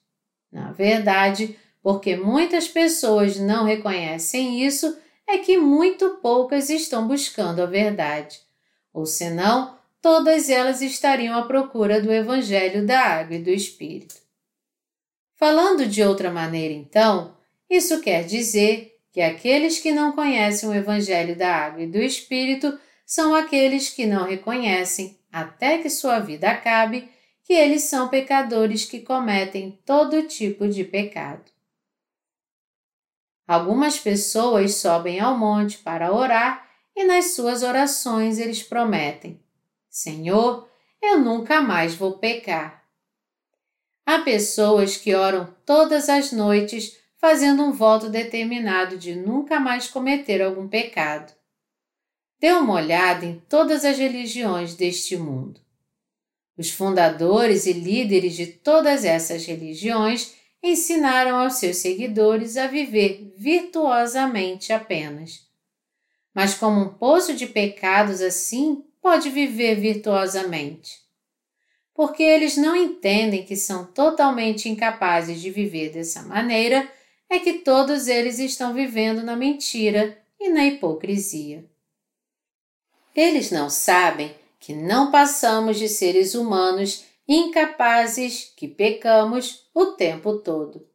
[0.51, 7.65] Na verdade, porque muitas pessoas não reconhecem isso, é que muito poucas estão buscando a
[7.65, 8.39] verdade.
[8.93, 14.15] Ou senão, todas elas estariam à procura do Evangelho da Água e do Espírito.
[15.35, 17.35] Falando de outra maneira, então,
[17.69, 22.77] isso quer dizer que aqueles que não conhecem o Evangelho da Água e do Espírito
[23.05, 27.09] são aqueles que não reconhecem, até que sua vida acabe,
[27.43, 31.54] que eles são pecadores que cometem todo tipo de pecado.
[33.47, 39.39] Algumas pessoas sobem ao monte para orar e nas suas orações eles prometem:
[39.89, 40.67] Senhor,
[41.01, 42.83] eu nunca mais vou pecar.
[44.05, 50.41] Há pessoas que oram todas as noites fazendo um voto determinado de nunca mais cometer
[50.41, 51.33] algum pecado.
[52.39, 55.59] Dê uma olhada em todas as religiões deste mundo.
[56.57, 64.73] Os fundadores e líderes de todas essas religiões ensinaram aos seus seguidores a viver virtuosamente
[64.73, 65.45] apenas.
[66.33, 70.99] Mas como um poço de pecados assim pode viver virtuosamente?
[71.93, 76.91] Porque eles não entendem que são totalmente incapazes de viver dessa maneira,
[77.29, 81.63] é que todos eles estão vivendo na mentira e na hipocrisia.
[83.15, 90.87] Eles não sabem que não passamos de seres humanos incapazes que pecamos o tempo todo.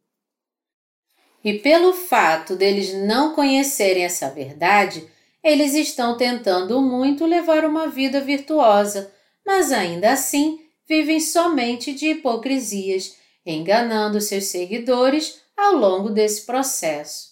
[1.43, 5.07] E pelo fato deles não conhecerem essa verdade,
[5.43, 9.11] eles estão tentando muito levar uma vida virtuosa,
[9.45, 13.15] mas ainda assim vivem somente de hipocrisias,
[13.45, 17.31] enganando seus seguidores ao longo desse processo.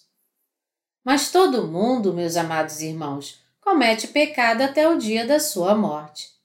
[1.04, 6.39] Mas todo mundo, meus amados irmãos, comete pecado até o dia da sua morte.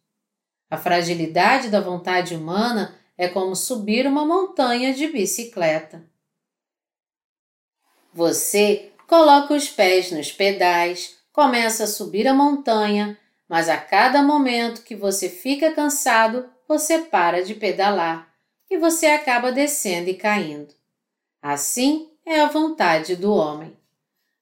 [0.69, 6.03] A fragilidade da vontade humana é como subir uma montanha de bicicleta.
[8.13, 14.83] Você coloca os pés nos pedais, começa a subir a montanha, mas a cada momento
[14.83, 18.33] que você fica cansado, você para de pedalar
[18.69, 20.73] e você acaba descendo e caindo.
[21.41, 23.77] Assim é a vontade do homem.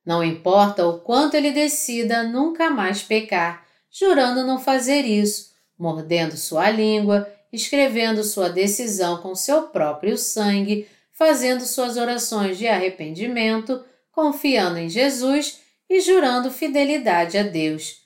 [0.05, 6.69] Não importa o quanto ele decida nunca mais pecar, jurando não fazer isso, mordendo sua
[6.69, 14.89] língua, escrevendo sua decisão com seu próprio sangue, fazendo suas orações de arrependimento, confiando em
[14.89, 15.59] Jesus
[15.89, 18.01] e jurando fidelidade a Deus.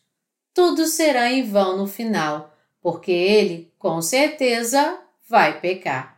[0.53, 6.17] Tudo será em vão no final, porque ele, com certeza, vai pecar.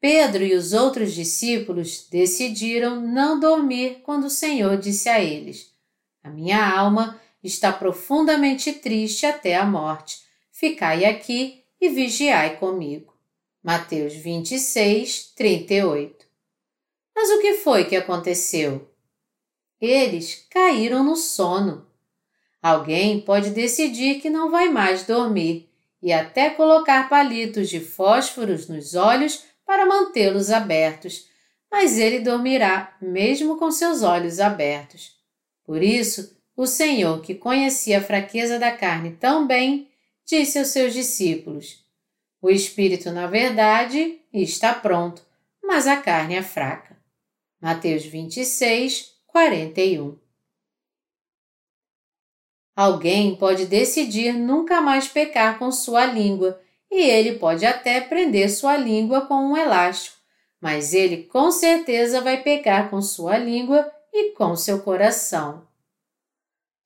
[0.00, 5.72] Pedro e os outros discípulos decidiram não dormir quando o Senhor disse a eles:
[6.22, 10.22] A minha alma está profundamente triste até a morte.
[10.50, 13.14] Ficai aqui e vigiai comigo.
[13.62, 16.26] Mateus 26, 38.
[17.14, 18.88] Mas o que foi que aconteceu?
[19.80, 21.86] Eles caíram no sono.
[22.62, 25.68] Alguém pode decidir que não vai mais dormir
[26.02, 31.28] e até colocar palitos de fósforos nos olhos para mantê-los abertos,
[31.70, 35.16] mas ele dormirá mesmo com seus olhos abertos.
[35.64, 39.88] Por isso, o Senhor, que conhecia a fraqueza da carne tão bem,
[40.26, 41.84] disse aos seus discípulos:
[42.42, 45.24] O espírito, na verdade, está pronto,
[45.62, 46.98] mas a carne é fraca.
[47.60, 50.18] Mateus 26, 41.
[52.74, 58.76] Alguém pode decidir nunca mais pecar com sua língua e ele pode até prender sua
[58.76, 60.16] língua com um elástico,
[60.60, 65.67] mas ele com certeza vai pecar com sua língua e com seu coração.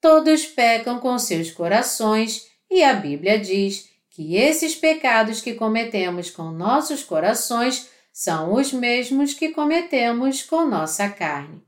[0.02, 6.50] Todos pecam com seus corações e a Bíblia diz que esses pecados que cometemos com
[6.50, 11.62] nossos corações são os mesmos que cometemos com nossa carne.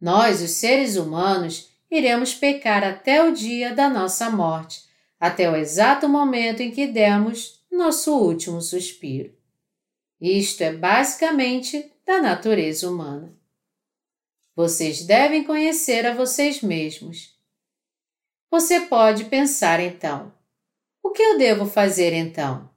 [0.00, 4.82] Nós, os seres humanos, iremos pecar até o dia da nossa morte,
[5.20, 9.32] até o exato momento em que demos nosso último suspiro.
[10.20, 13.37] Isto é basicamente da natureza humana.
[14.58, 17.32] Vocês devem conhecer a vocês mesmos.
[18.50, 20.32] Você pode pensar então:
[21.00, 22.68] o que eu devo fazer então?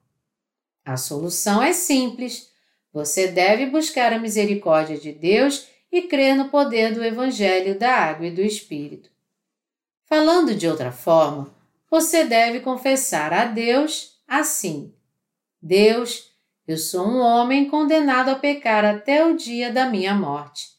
[0.85, 2.51] A solução é simples.
[2.93, 8.27] Você deve buscar a misericórdia de Deus e crer no poder do Evangelho da Água
[8.27, 9.09] e do Espírito.
[10.05, 11.51] Falando de outra forma,
[11.89, 14.93] você deve confessar a Deus assim:
[15.59, 16.29] Deus,
[16.67, 20.70] eu sou um homem condenado a pecar até o dia da minha morte.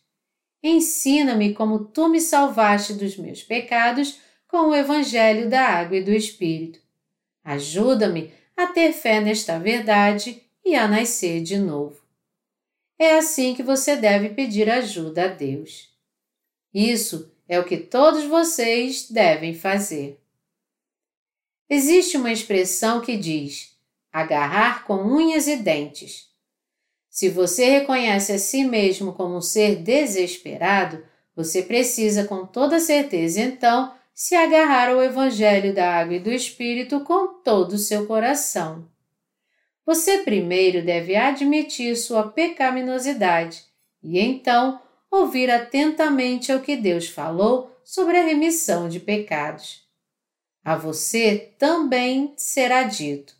[0.62, 6.12] Ensina-me como tu me salvaste dos meus pecados com o Evangelho da Água e do
[6.12, 6.78] Espírito.
[7.42, 12.00] Ajuda-me a ter fé nesta verdade e a nascer de novo.
[12.98, 15.90] É assim que você deve pedir ajuda a Deus.
[16.72, 20.20] Isso é o que todos vocês devem fazer.
[21.68, 23.76] Existe uma expressão que diz
[24.12, 26.31] agarrar com unhas e dentes.
[27.12, 31.04] Se você reconhece a si mesmo como um ser desesperado,
[31.36, 37.00] você precisa com toda certeza então se agarrar ao Evangelho da Água e do Espírito
[37.00, 38.88] com todo o seu coração.
[39.84, 43.62] Você primeiro deve admitir sua pecaminosidade
[44.02, 49.82] e então ouvir atentamente ao que Deus falou sobre a remissão de pecados.
[50.64, 53.34] A você também será dito: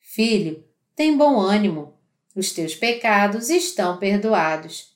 [0.00, 0.64] Filho,
[0.96, 1.91] tem bom ânimo,
[2.34, 4.92] os teus pecados estão perdoados.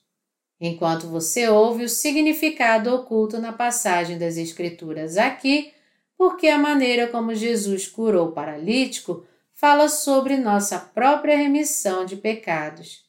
[0.61, 5.73] Enquanto você ouve o significado oculto na passagem das Escrituras aqui,
[6.17, 13.05] porque a maneira como Jesus curou o paralítico fala sobre nossa própria remissão de pecados.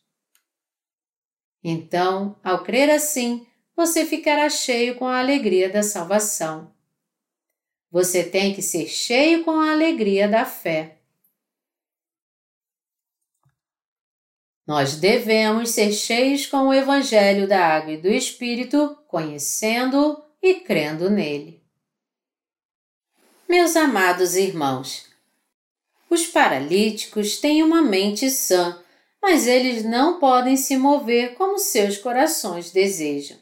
[1.63, 6.73] Então, ao crer assim, você ficará cheio com a alegria da salvação.
[7.91, 10.96] Você tem que ser cheio com a alegria da fé.
[14.67, 21.09] Nós devemos ser cheios com o Evangelho da Água e do Espírito, conhecendo-o e crendo
[21.09, 21.63] nele.
[23.47, 25.05] Meus amados irmãos,
[26.09, 28.77] os paralíticos têm uma mente sã,
[29.21, 33.37] mas eles não podem se mover como seus corações desejam.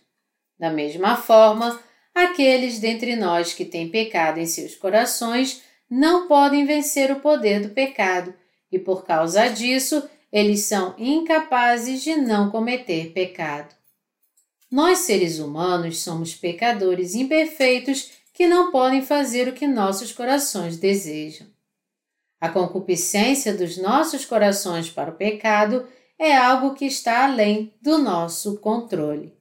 [0.60, 1.80] Da mesma forma,
[2.14, 7.70] aqueles dentre nós que têm pecado em seus corações não podem vencer o poder do
[7.70, 8.32] pecado
[8.72, 13.74] e, por causa disso, eles são incapazes de não cometer pecado.
[14.70, 21.48] Nós, seres humanos, somos pecadores imperfeitos que não podem fazer o que nossos corações desejam.
[22.42, 25.88] A concupiscência dos nossos corações para o pecado
[26.20, 29.34] é algo que está além do nosso controle.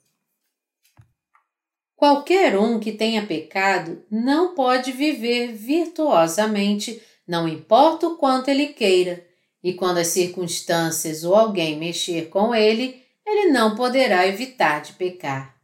[1.97, 9.34] Qualquer um que tenha pecado não pode viver virtuosamente, não importa o quanto ele queira,
[9.65, 15.57] e quando as circunstâncias ou alguém mexer com ele, ele não poderá evitar de pecar.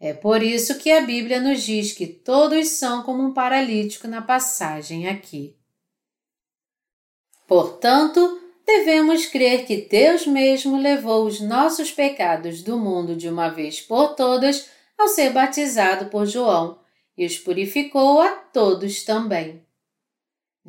[0.00, 4.20] É por isso que a Bíblia nos diz que todos são como um paralítico na
[4.20, 5.54] passagem aqui.
[7.46, 13.80] Portanto, devemos crer que Deus mesmo levou os nossos pecados do mundo de uma vez
[13.80, 14.68] por todas
[14.98, 16.80] ao ser batizado por João
[17.16, 19.64] e os purificou a todos também.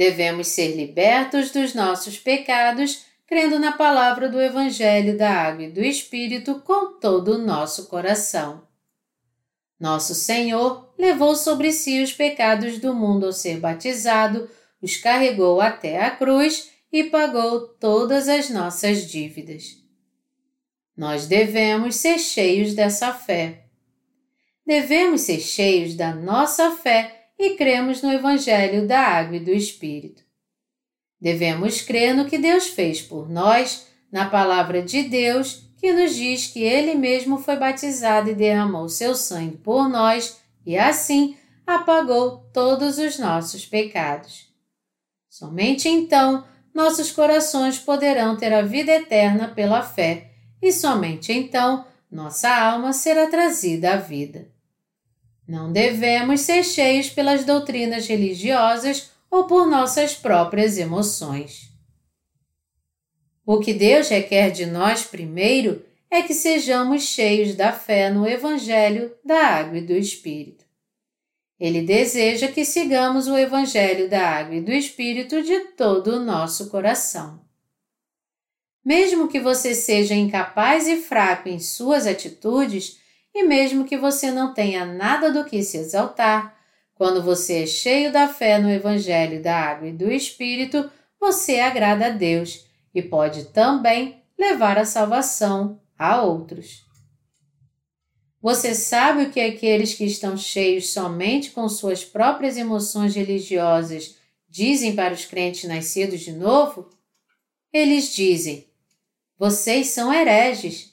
[0.01, 5.79] Devemos ser libertos dos nossos pecados, crendo na palavra do Evangelho da Água e do
[5.79, 8.63] Espírito com todo o nosso coração.
[9.79, 14.49] Nosso Senhor levou sobre si os pecados do mundo ao ser batizado,
[14.81, 19.77] os carregou até a cruz e pagou todas as nossas dívidas.
[20.97, 23.65] Nós devemos ser cheios dessa fé.
[24.65, 30.21] Devemos ser cheios da nossa fé e cremos no Evangelho da Água e do Espírito.
[31.19, 36.47] Devemos crer no que Deus fez por nós, na Palavra de Deus, que nos diz
[36.47, 41.35] que Ele mesmo foi batizado e derramou seu sangue por nós e assim
[41.65, 44.47] apagou todos os nossos pecados.
[45.27, 50.31] Somente então nossos corações poderão ter a vida eterna pela fé,
[50.61, 54.50] e somente então nossa alma será trazida à vida.
[55.47, 61.69] Não devemos ser cheios pelas doutrinas religiosas ou por nossas próprias emoções.
[63.45, 69.15] O que Deus requer de nós primeiro é que sejamos cheios da fé no Evangelho
[69.23, 70.65] da Água e do Espírito.
[71.59, 76.69] Ele deseja que sigamos o Evangelho da Água e do Espírito de todo o nosso
[76.69, 77.39] coração.
[78.83, 82.99] Mesmo que você seja incapaz e fraco em suas atitudes,
[83.33, 86.57] e mesmo que você não tenha nada do que se exaltar,
[86.93, 92.07] quando você é cheio da fé no Evangelho da Água e do Espírito, você agrada
[92.07, 96.83] a Deus e pode também levar a salvação a outros.
[98.41, 104.15] Você sabe o que aqueles que estão cheios somente com suas próprias emoções religiosas
[104.49, 106.89] dizem para os crentes nascidos de novo?
[107.71, 108.67] Eles dizem:
[109.37, 110.90] Vocês são hereges.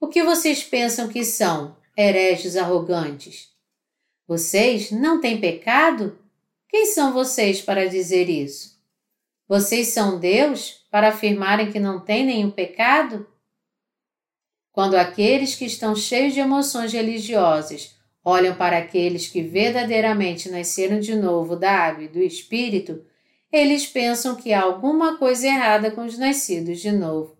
[0.00, 3.48] O que vocês pensam que são, hereges arrogantes?
[4.28, 6.16] Vocês não têm pecado?
[6.68, 8.78] Quem são vocês para dizer isso?
[9.48, 13.26] Vocês são Deus para afirmarem que não têm nenhum pecado?
[14.70, 21.16] Quando aqueles que estão cheios de emoções religiosas olham para aqueles que verdadeiramente nasceram de
[21.16, 23.02] novo da água e do Espírito,
[23.50, 27.37] eles pensam que há alguma coisa errada com os nascidos de novo,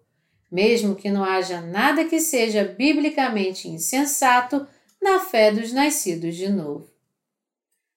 [0.51, 4.66] mesmo que não haja nada que seja biblicamente insensato
[5.01, 6.90] na fé dos nascidos de novo.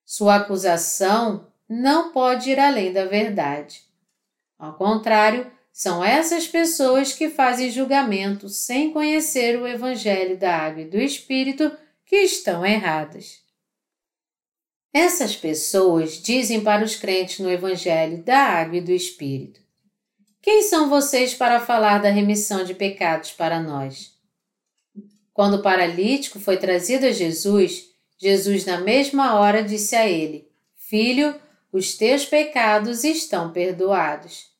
[0.05, 3.83] Sua acusação não pode ir além da verdade.
[4.59, 10.89] Ao contrário, são essas pessoas que fazem julgamento sem conhecer o Evangelho da Água e
[10.89, 11.71] do Espírito
[12.05, 13.41] que estão erradas.
[14.93, 19.60] Essas pessoas dizem para os crentes no Evangelho da Água e do Espírito:
[20.41, 24.11] Quem são vocês para falar da remissão de pecados para nós?
[25.33, 27.85] Quando o paralítico foi trazido a Jesus,
[28.17, 31.39] Jesus, na mesma hora, disse a ele: Filho,
[31.71, 34.51] os teus pecados estão perdoados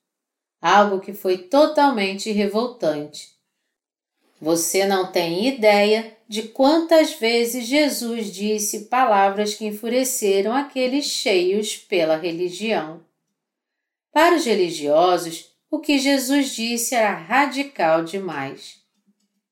[0.61, 3.32] algo que foi totalmente revoltante.
[4.39, 12.15] Você não tem ideia de quantas vezes Jesus disse palavras que enfureceram aqueles cheios pela
[12.15, 13.01] religião.
[14.11, 18.82] Para os religiosos, o que Jesus disse era radical demais.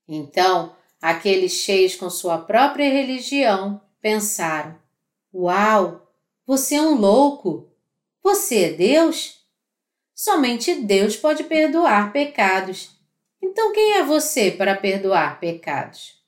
[0.05, 4.77] Então, aqueles cheios com sua própria religião pensaram:
[5.33, 6.11] Uau,
[6.45, 7.71] você é um louco!
[8.21, 9.39] Você é Deus?
[10.13, 12.91] Somente Deus pode perdoar pecados.
[13.41, 16.19] Então quem é você para perdoar pecados?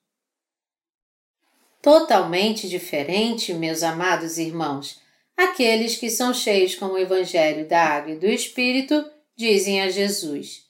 [1.82, 5.02] Totalmente diferente, meus amados irmãos,
[5.36, 9.04] aqueles que são cheios com o Evangelho da Água e do Espírito
[9.36, 10.68] dizem a Jesus: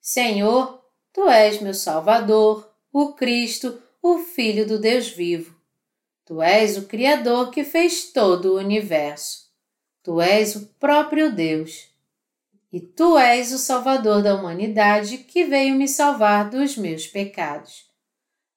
[0.00, 0.82] Senhor,
[1.12, 5.56] tu és meu Salvador, o Cristo, o Filho do Deus vivo.
[6.24, 9.48] Tu és o Criador que fez todo o universo.
[10.02, 11.88] Tu és o próprio Deus.
[12.70, 17.86] E tu és o Salvador da humanidade que veio me salvar dos meus pecados.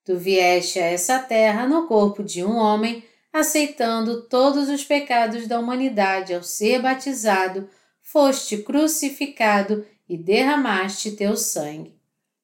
[0.03, 5.59] Tu vieste a essa terra no corpo de um homem, aceitando todos os pecados da
[5.59, 7.69] humanidade ao ser batizado,
[8.11, 11.95] foste crucificado e derramaste teu sangue.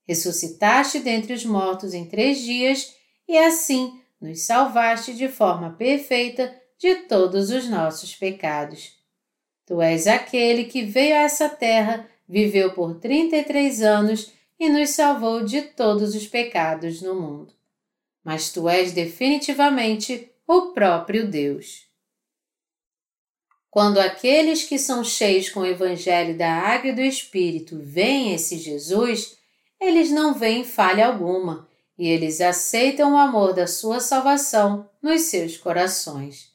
[0.08, 2.96] Ressuscitaste dentre os mortos em três dias
[3.28, 8.94] e assim nos salvaste de forma perfeita de todos os nossos pecados.
[9.66, 14.70] Tu és aquele que veio a essa terra, viveu por trinta e três anos e
[14.70, 17.54] nos salvou de todos os pecados no mundo.
[18.24, 21.87] Mas tu és definitivamente o próprio Deus.
[23.78, 28.58] Quando aqueles que são cheios com o Evangelho da Água e do Espírito veem esse
[28.58, 29.38] Jesus,
[29.80, 35.58] eles não veem falha alguma e eles aceitam o amor da sua salvação nos seus
[35.58, 36.52] corações.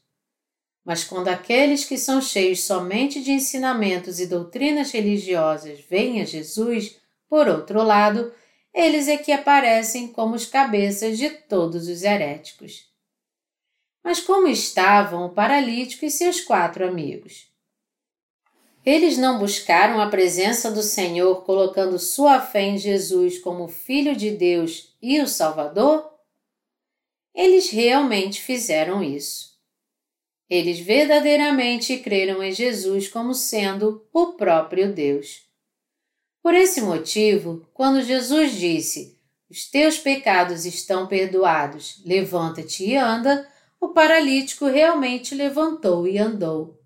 [0.85, 6.97] Mas quando aqueles que são cheios somente de ensinamentos e doutrinas religiosas veem a Jesus,
[7.29, 8.33] por outro lado,
[8.75, 12.92] eles é que aparecem como os cabeças de todos os heréticos.
[14.03, 17.53] Mas como estavam o paralítico e seus quatro amigos?
[18.85, 24.33] Eles não buscaram a presença do Senhor colocando sua fé em Jesus como Filho de
[24.33, 26.11] Deus e o Salvador?
[27.33, 29.53] Eles realmente fizeram isso.
[30.51, 35.47] Eles verdadeiramente creram em Jesus como sendo o próprio Deus.
[36.43, 39.17] Por esse motivo, quando Jesus disse:
[39.49, 43.49] Os teus pecados estão perdoados, levanta-te e anda,
[43.83, 46.81] o paralítico realmente levantou e andou.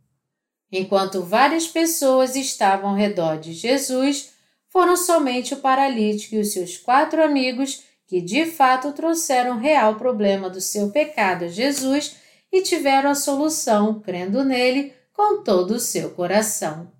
[0.72, 4.32] Enquanto várias pessoas estavam ao redor de Jesus,
[4.70, 9.96] foram somente o paralítico e os seus quatro amigos que de fato trouxeram o real
[9.96, 12.16] problema do seu pecado a Jesus
[12.50, 16.90] e tiveram a solução crendo nele com todo o seu coração.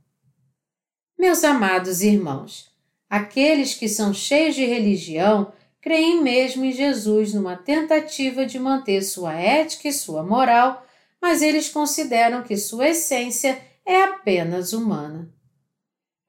[1.19, 2.71] Meus amados irmãos,
[3.09, 5.51] aqueles que são cheios de religião
[5.87, 10.85] creem mesmo em Jesus numa tentativa de manter sua ética e sua moral,
[11.23, 13.57] mas eles consideram que sua essência
[13.87, 15.33] é apenas humana.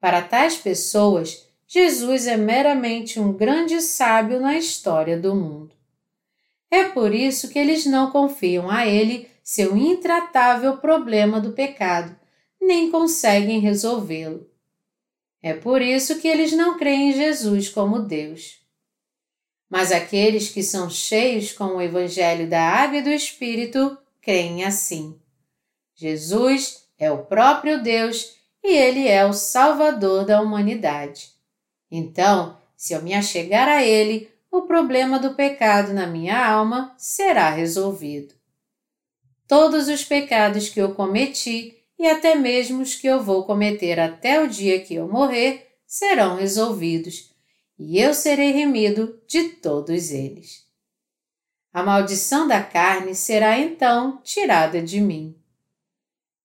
[0.00, 5.74] Para tais pessoas, Jesus é meramente um grande sábio na história do mundo.
[6.70, 12.14] É por isso que eles não confiam a ele seu intratável problema do pecado,
[12.62, 14.48] nem conseguem resolvê-lo.
[15.42, 18.57] É por isso que eles não creem em Jesus como Deus.
[19.68, 25.18] Mas aqueles que são cheios com o Evangelho da Água e do Espírito creem assim.
[25.94, 31.30] Jesus é o próprio Deus e ele é o Salvador da humanidade.
[31.90, 37.50] Então, se eu me achegar a ele, o problema do pecado na minha alma será
[37.50, 38.34] resolvido.
[39.46, 44.40] Todos os pecados que eu cometi e até mesmo os que eu vou cometer até
[44.40, 47.34] o dia que eu morrer serão resolvidos
[47.78, 50.66] e eu serei remido de todos eles.
[51.72, 55.36] A maldição da carne será então tirada de mim.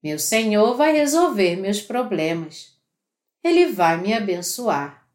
[0.04, 2.78] Meu Senhor vai resolver meus problemas.
[3.44, 5.08] Ele vai me abençoar.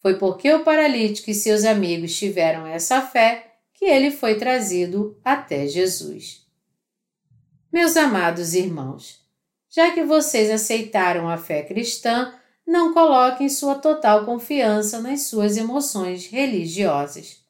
[0.00, 5.66] Foi porque o paralítico e seus amigos tiveram essa fé que ele foi trazido até
[5.66, 6.46] Jesus.
[7.72, 9.20] Meus amados irmãos,
[9.68, 12.34] já que vocês aceitaram a fé cristã,
[12.66, 17.40] não coloquem sua total confiança nas suas emoções religiosas.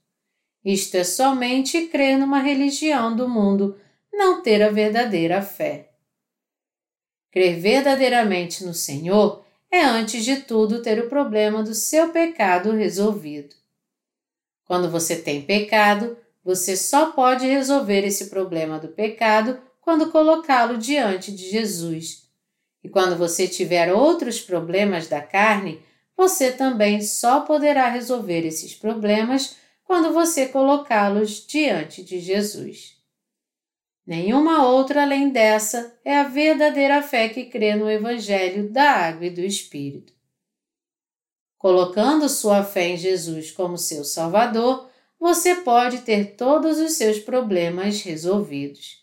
[0.64, 3.78] Isto é somente crer numa religião do mundo,
[4.12, 5.90] não ter a verdadeira fé.
[7.30, 13.54] Crer verdadeiramente no Senhor é, antes de tudo, ter o problema do seu pecado resolvido.
[14.64, 21.30] Quando você tem pecado, você só pode resolver esse problema do pecado quando colocá-lo diante
[21.32, 22.19] de Jesus
[22.82, 25.82] e quando você tiver outros problemas da carne,
[26.16, 32.96] você também só poderá resolver esses problemas quando você colocá-los diante de Jesus.
[34.06, 39.30] Nenhuma outra além dessa é a verdadeira fé que crê no Evangelho da Água e
[39.30, 40.12] do Espírito.
[41.58, 48.00] Colocando sua fé em Jesus como seu Salvador, você pode ter todos os seus problemas
[48.00, 49.00] resolvidos.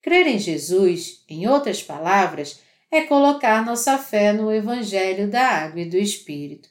[0.00, 2.60] Crer em Jesus, em outras palavras,
[2.90, 6.68] é colocar nossa fé no Evangelho da Água e do Espírito.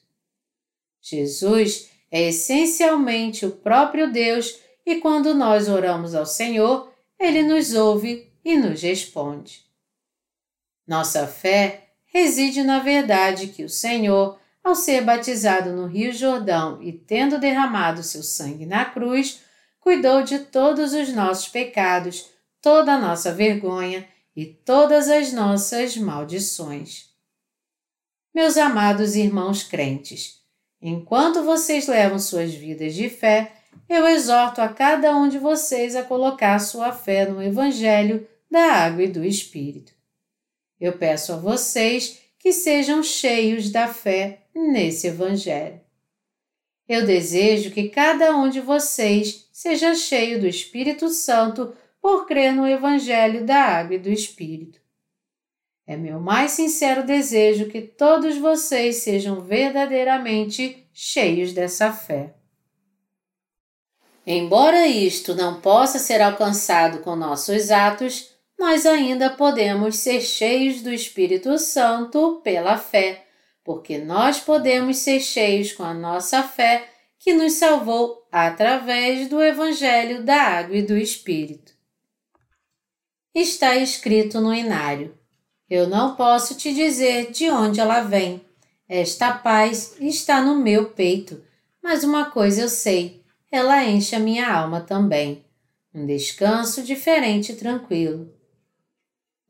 [1.01, 8.31] Jesus é essencialmente o próprio Deus e quando nós oramos ao Senhor, Ele nos ouve
[8.43, 9.65] e nos responde.
[10.87, 16.93] Nossa fé reside na verdade que o Senhor, ao ser batizado no Rio Jordão e
[16.93, 19.41] tendo derramado seu sangue na cruz,
[19.79, 22.29] cuidou de todos os nossos pecados,
[22.61, 27.09] toda a nossa vergonha e todas as nossas maldições.
[28.33, 30.41] Meus amados irmãos crentes,
[30.81, 33.53] enquanto vocês levam suas vidas de fé,
[33.87, 39.03] eu exorto a cada um de vocês a colocar sua fé no Evangelho da Água
[39.03, 39.93] e do Espírito.
[40.79, 45.79] Eu peço a vocês que sejam cheios da fé nesse Evangelho.
[46.87, 51.73] Eu desejo que cada um de vocês seja cheio do Espírito Santo
[52.05, 54.79] por crer no Evangelho da Água e do Espírito.
[55.87, 62.35] É meu mais sincero desejo que todos vocês sejam verdadeiramente cheios dessa fé.
[64.23, 70.93] Embora isto não possa ser alcançado com nossos atos, nós ainda podemos ser cheios do
[70.93, 73.25] Espírito Santo pela fé,
[73.63, 76.87] porque nós podemos ser cheios com a nossa fé
[77.17, 81.73] que nos salvou através do Evangelho da Água e do Espírito.
[83.35, 85.13] Está escrito no inário:
[85.69, 88.39] Eu não posso te dizer de onde ela vem.
[88.87, 91.43] Esta paz está no meu peito,
[91.83, 93.21] mas uma coisa eu sei:
[93.51, 95.43] ela enche a minha alma também.
[95.93, 98.33] Um descanso diferente e tranquilo.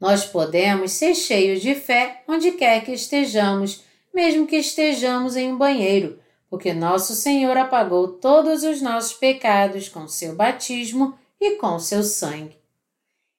[0.01, 5.59] Nós podemos ser cheios de fé onde quer que estejamos, mesmo que estejamos em um
[5.59, 6.19] banheiro,
[6.49, 12.64] porque nosso Senhor apagou todos os nossos pecados com seu batismo e com seu sangue.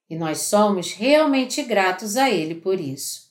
[0.08, 3.26] E nós somos realmente gratos a Ele por isso.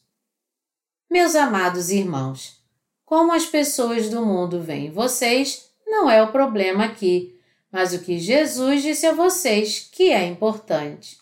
[1.09, 2.61] Meus amados irmãos,
[3.05, 7.39] como as pessoas do mundo veem vocês, não é o problema aqui,
[7.71, 11.17] mas o que Jesus disse a vocês que é importante.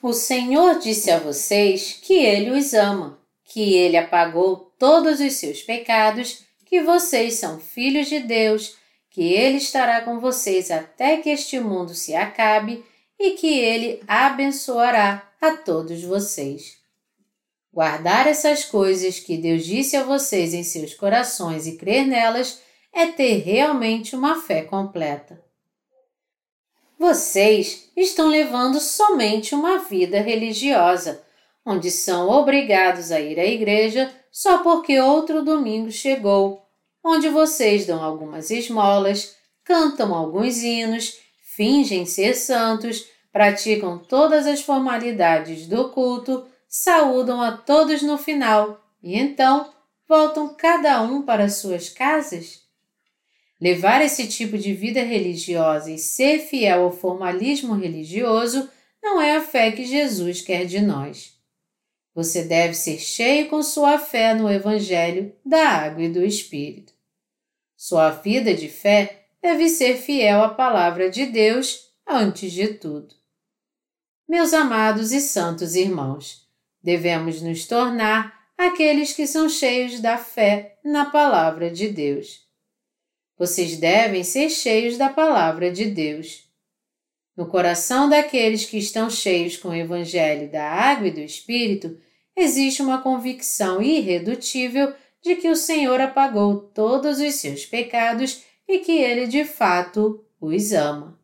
[0.00, 5.62] O Senhor disse a vocês que Ele os ama, que Ele apagou todos os seus
[5.62, 8.76] pecados, que vocês são filhos de Deus,
[9.10, 12.84] que Ele estará com vocês até que este mundo se acabe
[13.24, 16.76] e que Ele abençoará a todos vocês.
[17.72, 22.60] Guardar essas coisas que Deus disse a vocês em seus corações e crer nelas
[22.92, 25.42] é ter realmente uma fé completa.
[26.98, 31.24] Vocês estão levando somente uma vida religiosa,
[31.64, 36.62] onde são obrigados a ir à igreja só porque outro domingo chegou,
[37.02, 41.18] onde vocês dão algumas esmolas, cantam alguns hinos,
[41.56, 49.18] fingem ser santos, praticam todas as formalidades do culto, saúdam a todos no final e
[49.18, 49.74] então
[50.08, 52.62] voltam cada um para suas casas?
[53.60, 58.70] Levar esse tipo de vida religiosa e ser fiel ao formalismo religioso
[59.02, 61.36] não é a fé que Jesus quer de nós.
[62.14, 66.92] Você deve ser cheio com sua fé no Evangelho da Água e do Espírito.
[67.76, 73.23] Sua vida de fé deve ser fiel à Palavra de Deus antes de tudo.
[74.26, 76.48] Meus amados e santos irmãos,
[76.82, 82.40] devemos nos tornar aqueles que são cheios da fé na Palavra de Deus.
[83.36, 86.48] Vocês devem ser cheios da palavra de Deus.
[87.36, 91.98] No coração daqueles que estão cheios com o Evangelho da Água e do Espírito,
[92.34, 98.92] existe uma convicção irredutível de que o Senhor apagou todos os seus pecados e que
[98.92, 101.22] Ele de fato os ama.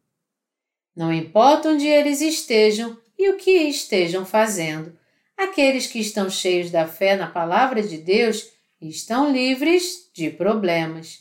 [0.95, 4.97] Não importa onde eles estejam e o que estejam fazendo,
[5.37, 11.21] aqueles que estão cheios da fé na Palavra de Deus estão livres de problemas.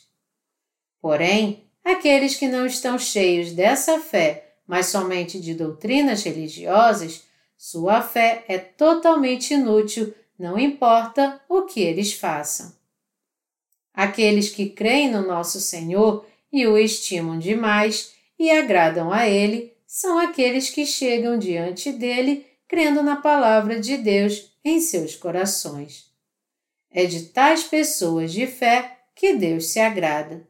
[1.00, 7.24] Porém, aqueles que não estão cheios dessa fé, mas somente de doutrinas religiosas,
[7.56, 12.72] sua fé é totalmente inútil, não importa o que eles façam.
[13.92, 20.18] Aqueles que creem no nosso Senhor e o estimam demais e agradam a Ele são
[20.18, 26.10] aqueles que chegam diante dele crendo na palavra de Deus em seus corações.
[26.90, 30.48] É de tais pessoas de fé que Deus se agrada.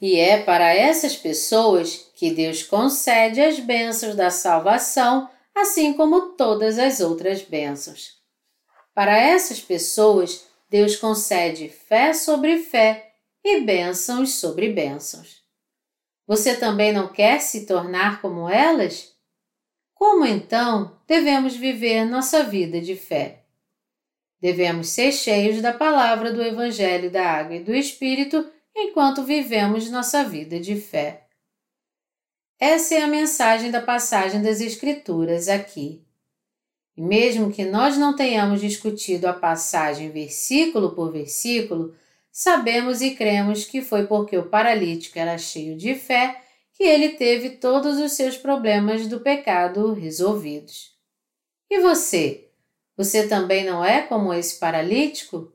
[0.00, 6.78] E é para essas pessoas que Deus concede as bênçãos da salvação, assim como todas
[6.78, 8.18] as outras bênçãos.
[8.94, 15.41] Para essas pessoas, Deus concede fé sobre fé e bênçãos sobre bênçãos.
[16.32, 19.14] Você também não quer se tornar como elas?
[19.92, 23.44] Como então devemos viver nossa vida de fé?
[24.40, 30.24] Devemos ser cheios da palavra do Evangelho da Água e do Espírito enquanto vivemos nossa
[30.24, 31.26] vida de fé.
[32.58, 36.02] Essa é a mensagem da passagem das Escrituras aqui.
[36.96, 41.94] E mesmo que nós não tenhamos discutido a passagem versículo por versículo,
[42.32, 47.50] sabemos e cremos que foi porque o paralítico era cheio de fé que ele teve
[47.50, 50.96] todos os seus problemas do pecado resolvidos.
[51.70, 52.48] E você?
[52.96, 55.52] Você também não é como esse paralítico?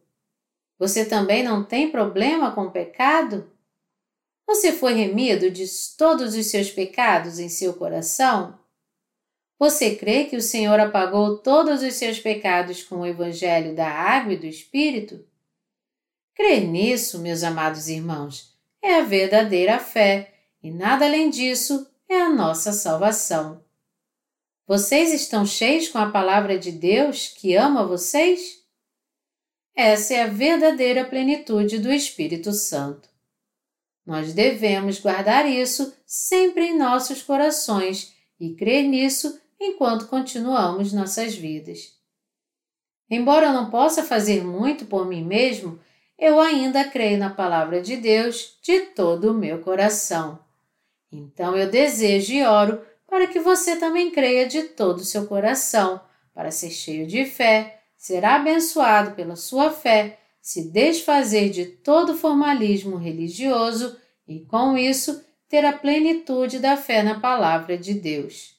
[0.78, 3.52] Você também não tem problema com o pecado?
[4.46, 5.66] Você foi remido de
[5.98, 8.58] todos os seus pecados em seu coração?
[9.60, 14.34] Você crê que o Senhor apagou todos os seus pecados com o Evangelho da Água
[14.34, 15.26] e do Espírito?
[16.38, 22.30] Crer nisso, meus amados irmãos, é a verdadeira fé e nada além disso é a
[22.30, 23.66] nossa salvação.
[24.68, 28.64] Vocês estão cheios com a palavra de Deus que ama vocês?
[29.76, 33.10] Essa é a verdadeira plenitude do Espírito Santo.
[34.06, 41.98] Nós devemos guardar isso sempre em nossos corações e crer nisso enquanto continuamos nossas vidas.
[43.10, 45.80] Embora eu não possa fazer muito por mim mesmo,
[46.18, 50.40] eu ainda creio na palavra de Deus de todo o meu coração.
[51.12, 56.02] Então eu desejo e oro para que você também creia de todo o seu coração,
[56.34, 62.98] para ser cheio de fé, ser abençoado pela sua fé, se desfazer de todo formalismo
[62.98, 63.98] religioso
[64.28, 68.56] e, com isso, ter a plenitude da fé na palavra de Deus.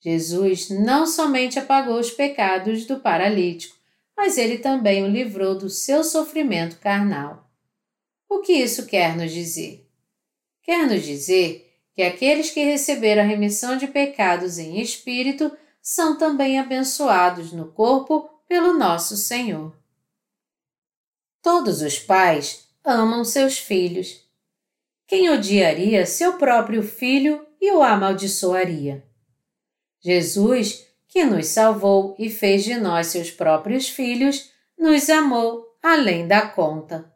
[0.00, 3.76] Jesus não somente apagou os pecados do paralítico,
[4.16, 7.50] mas ele também o livrou do seu sofrimento carnal.
[8.28, 9.88] O que isso quer nos dizer?
[10.62, 15.50] Quer nos dizer que aqueles que receberam a remissão de pecados em espírito
[15.80, 19.76] são também abençoados no corpo pelo nosso Senhor.
[21.42, 24.26] Todos os pais amam seus filhos.
[25.06, 29.04] Quem odiaria seu próprio filho e o amaldiçoaria?
[30.00, 36.42] Jesus, que nos salvou e fez de nós seus próprios filhos, nos amou além da
[36.48, 37.08] conta.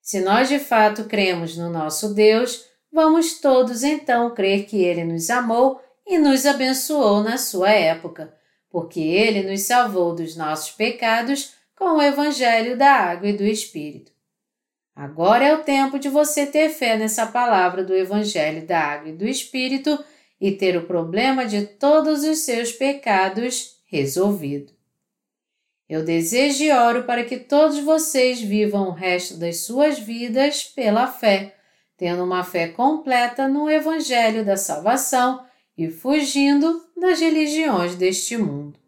[0.00, 5.28] Se nós de fato cremos no nosso Deus, vamos todos então crer que Ele nos
[5.28, 8.34] amou e nos abençoou na sua época,
[8.70, 14.10] porque Ele nos salvou dos nossos pecados com o Evangelho da Água e do Espírito.
[14.96, 19.14] Agora é o tempo de você ter fé nessa palavra do Evangelho da Água e
[19.14, 20.02] do Espírito
[20.40, 24.72] e ter o problema de todos os seus pecados resolvido.
[25.88, 31.06] Eu desejo e oro para que todos vocês vivam o resto das suas vidas pela
[31.06, 31.56] fé
[32.00, 35.44] tendo uma fé completa no Evangelho da Salvação
[35.76, 38.79] e fugindo das religiões deste mundo.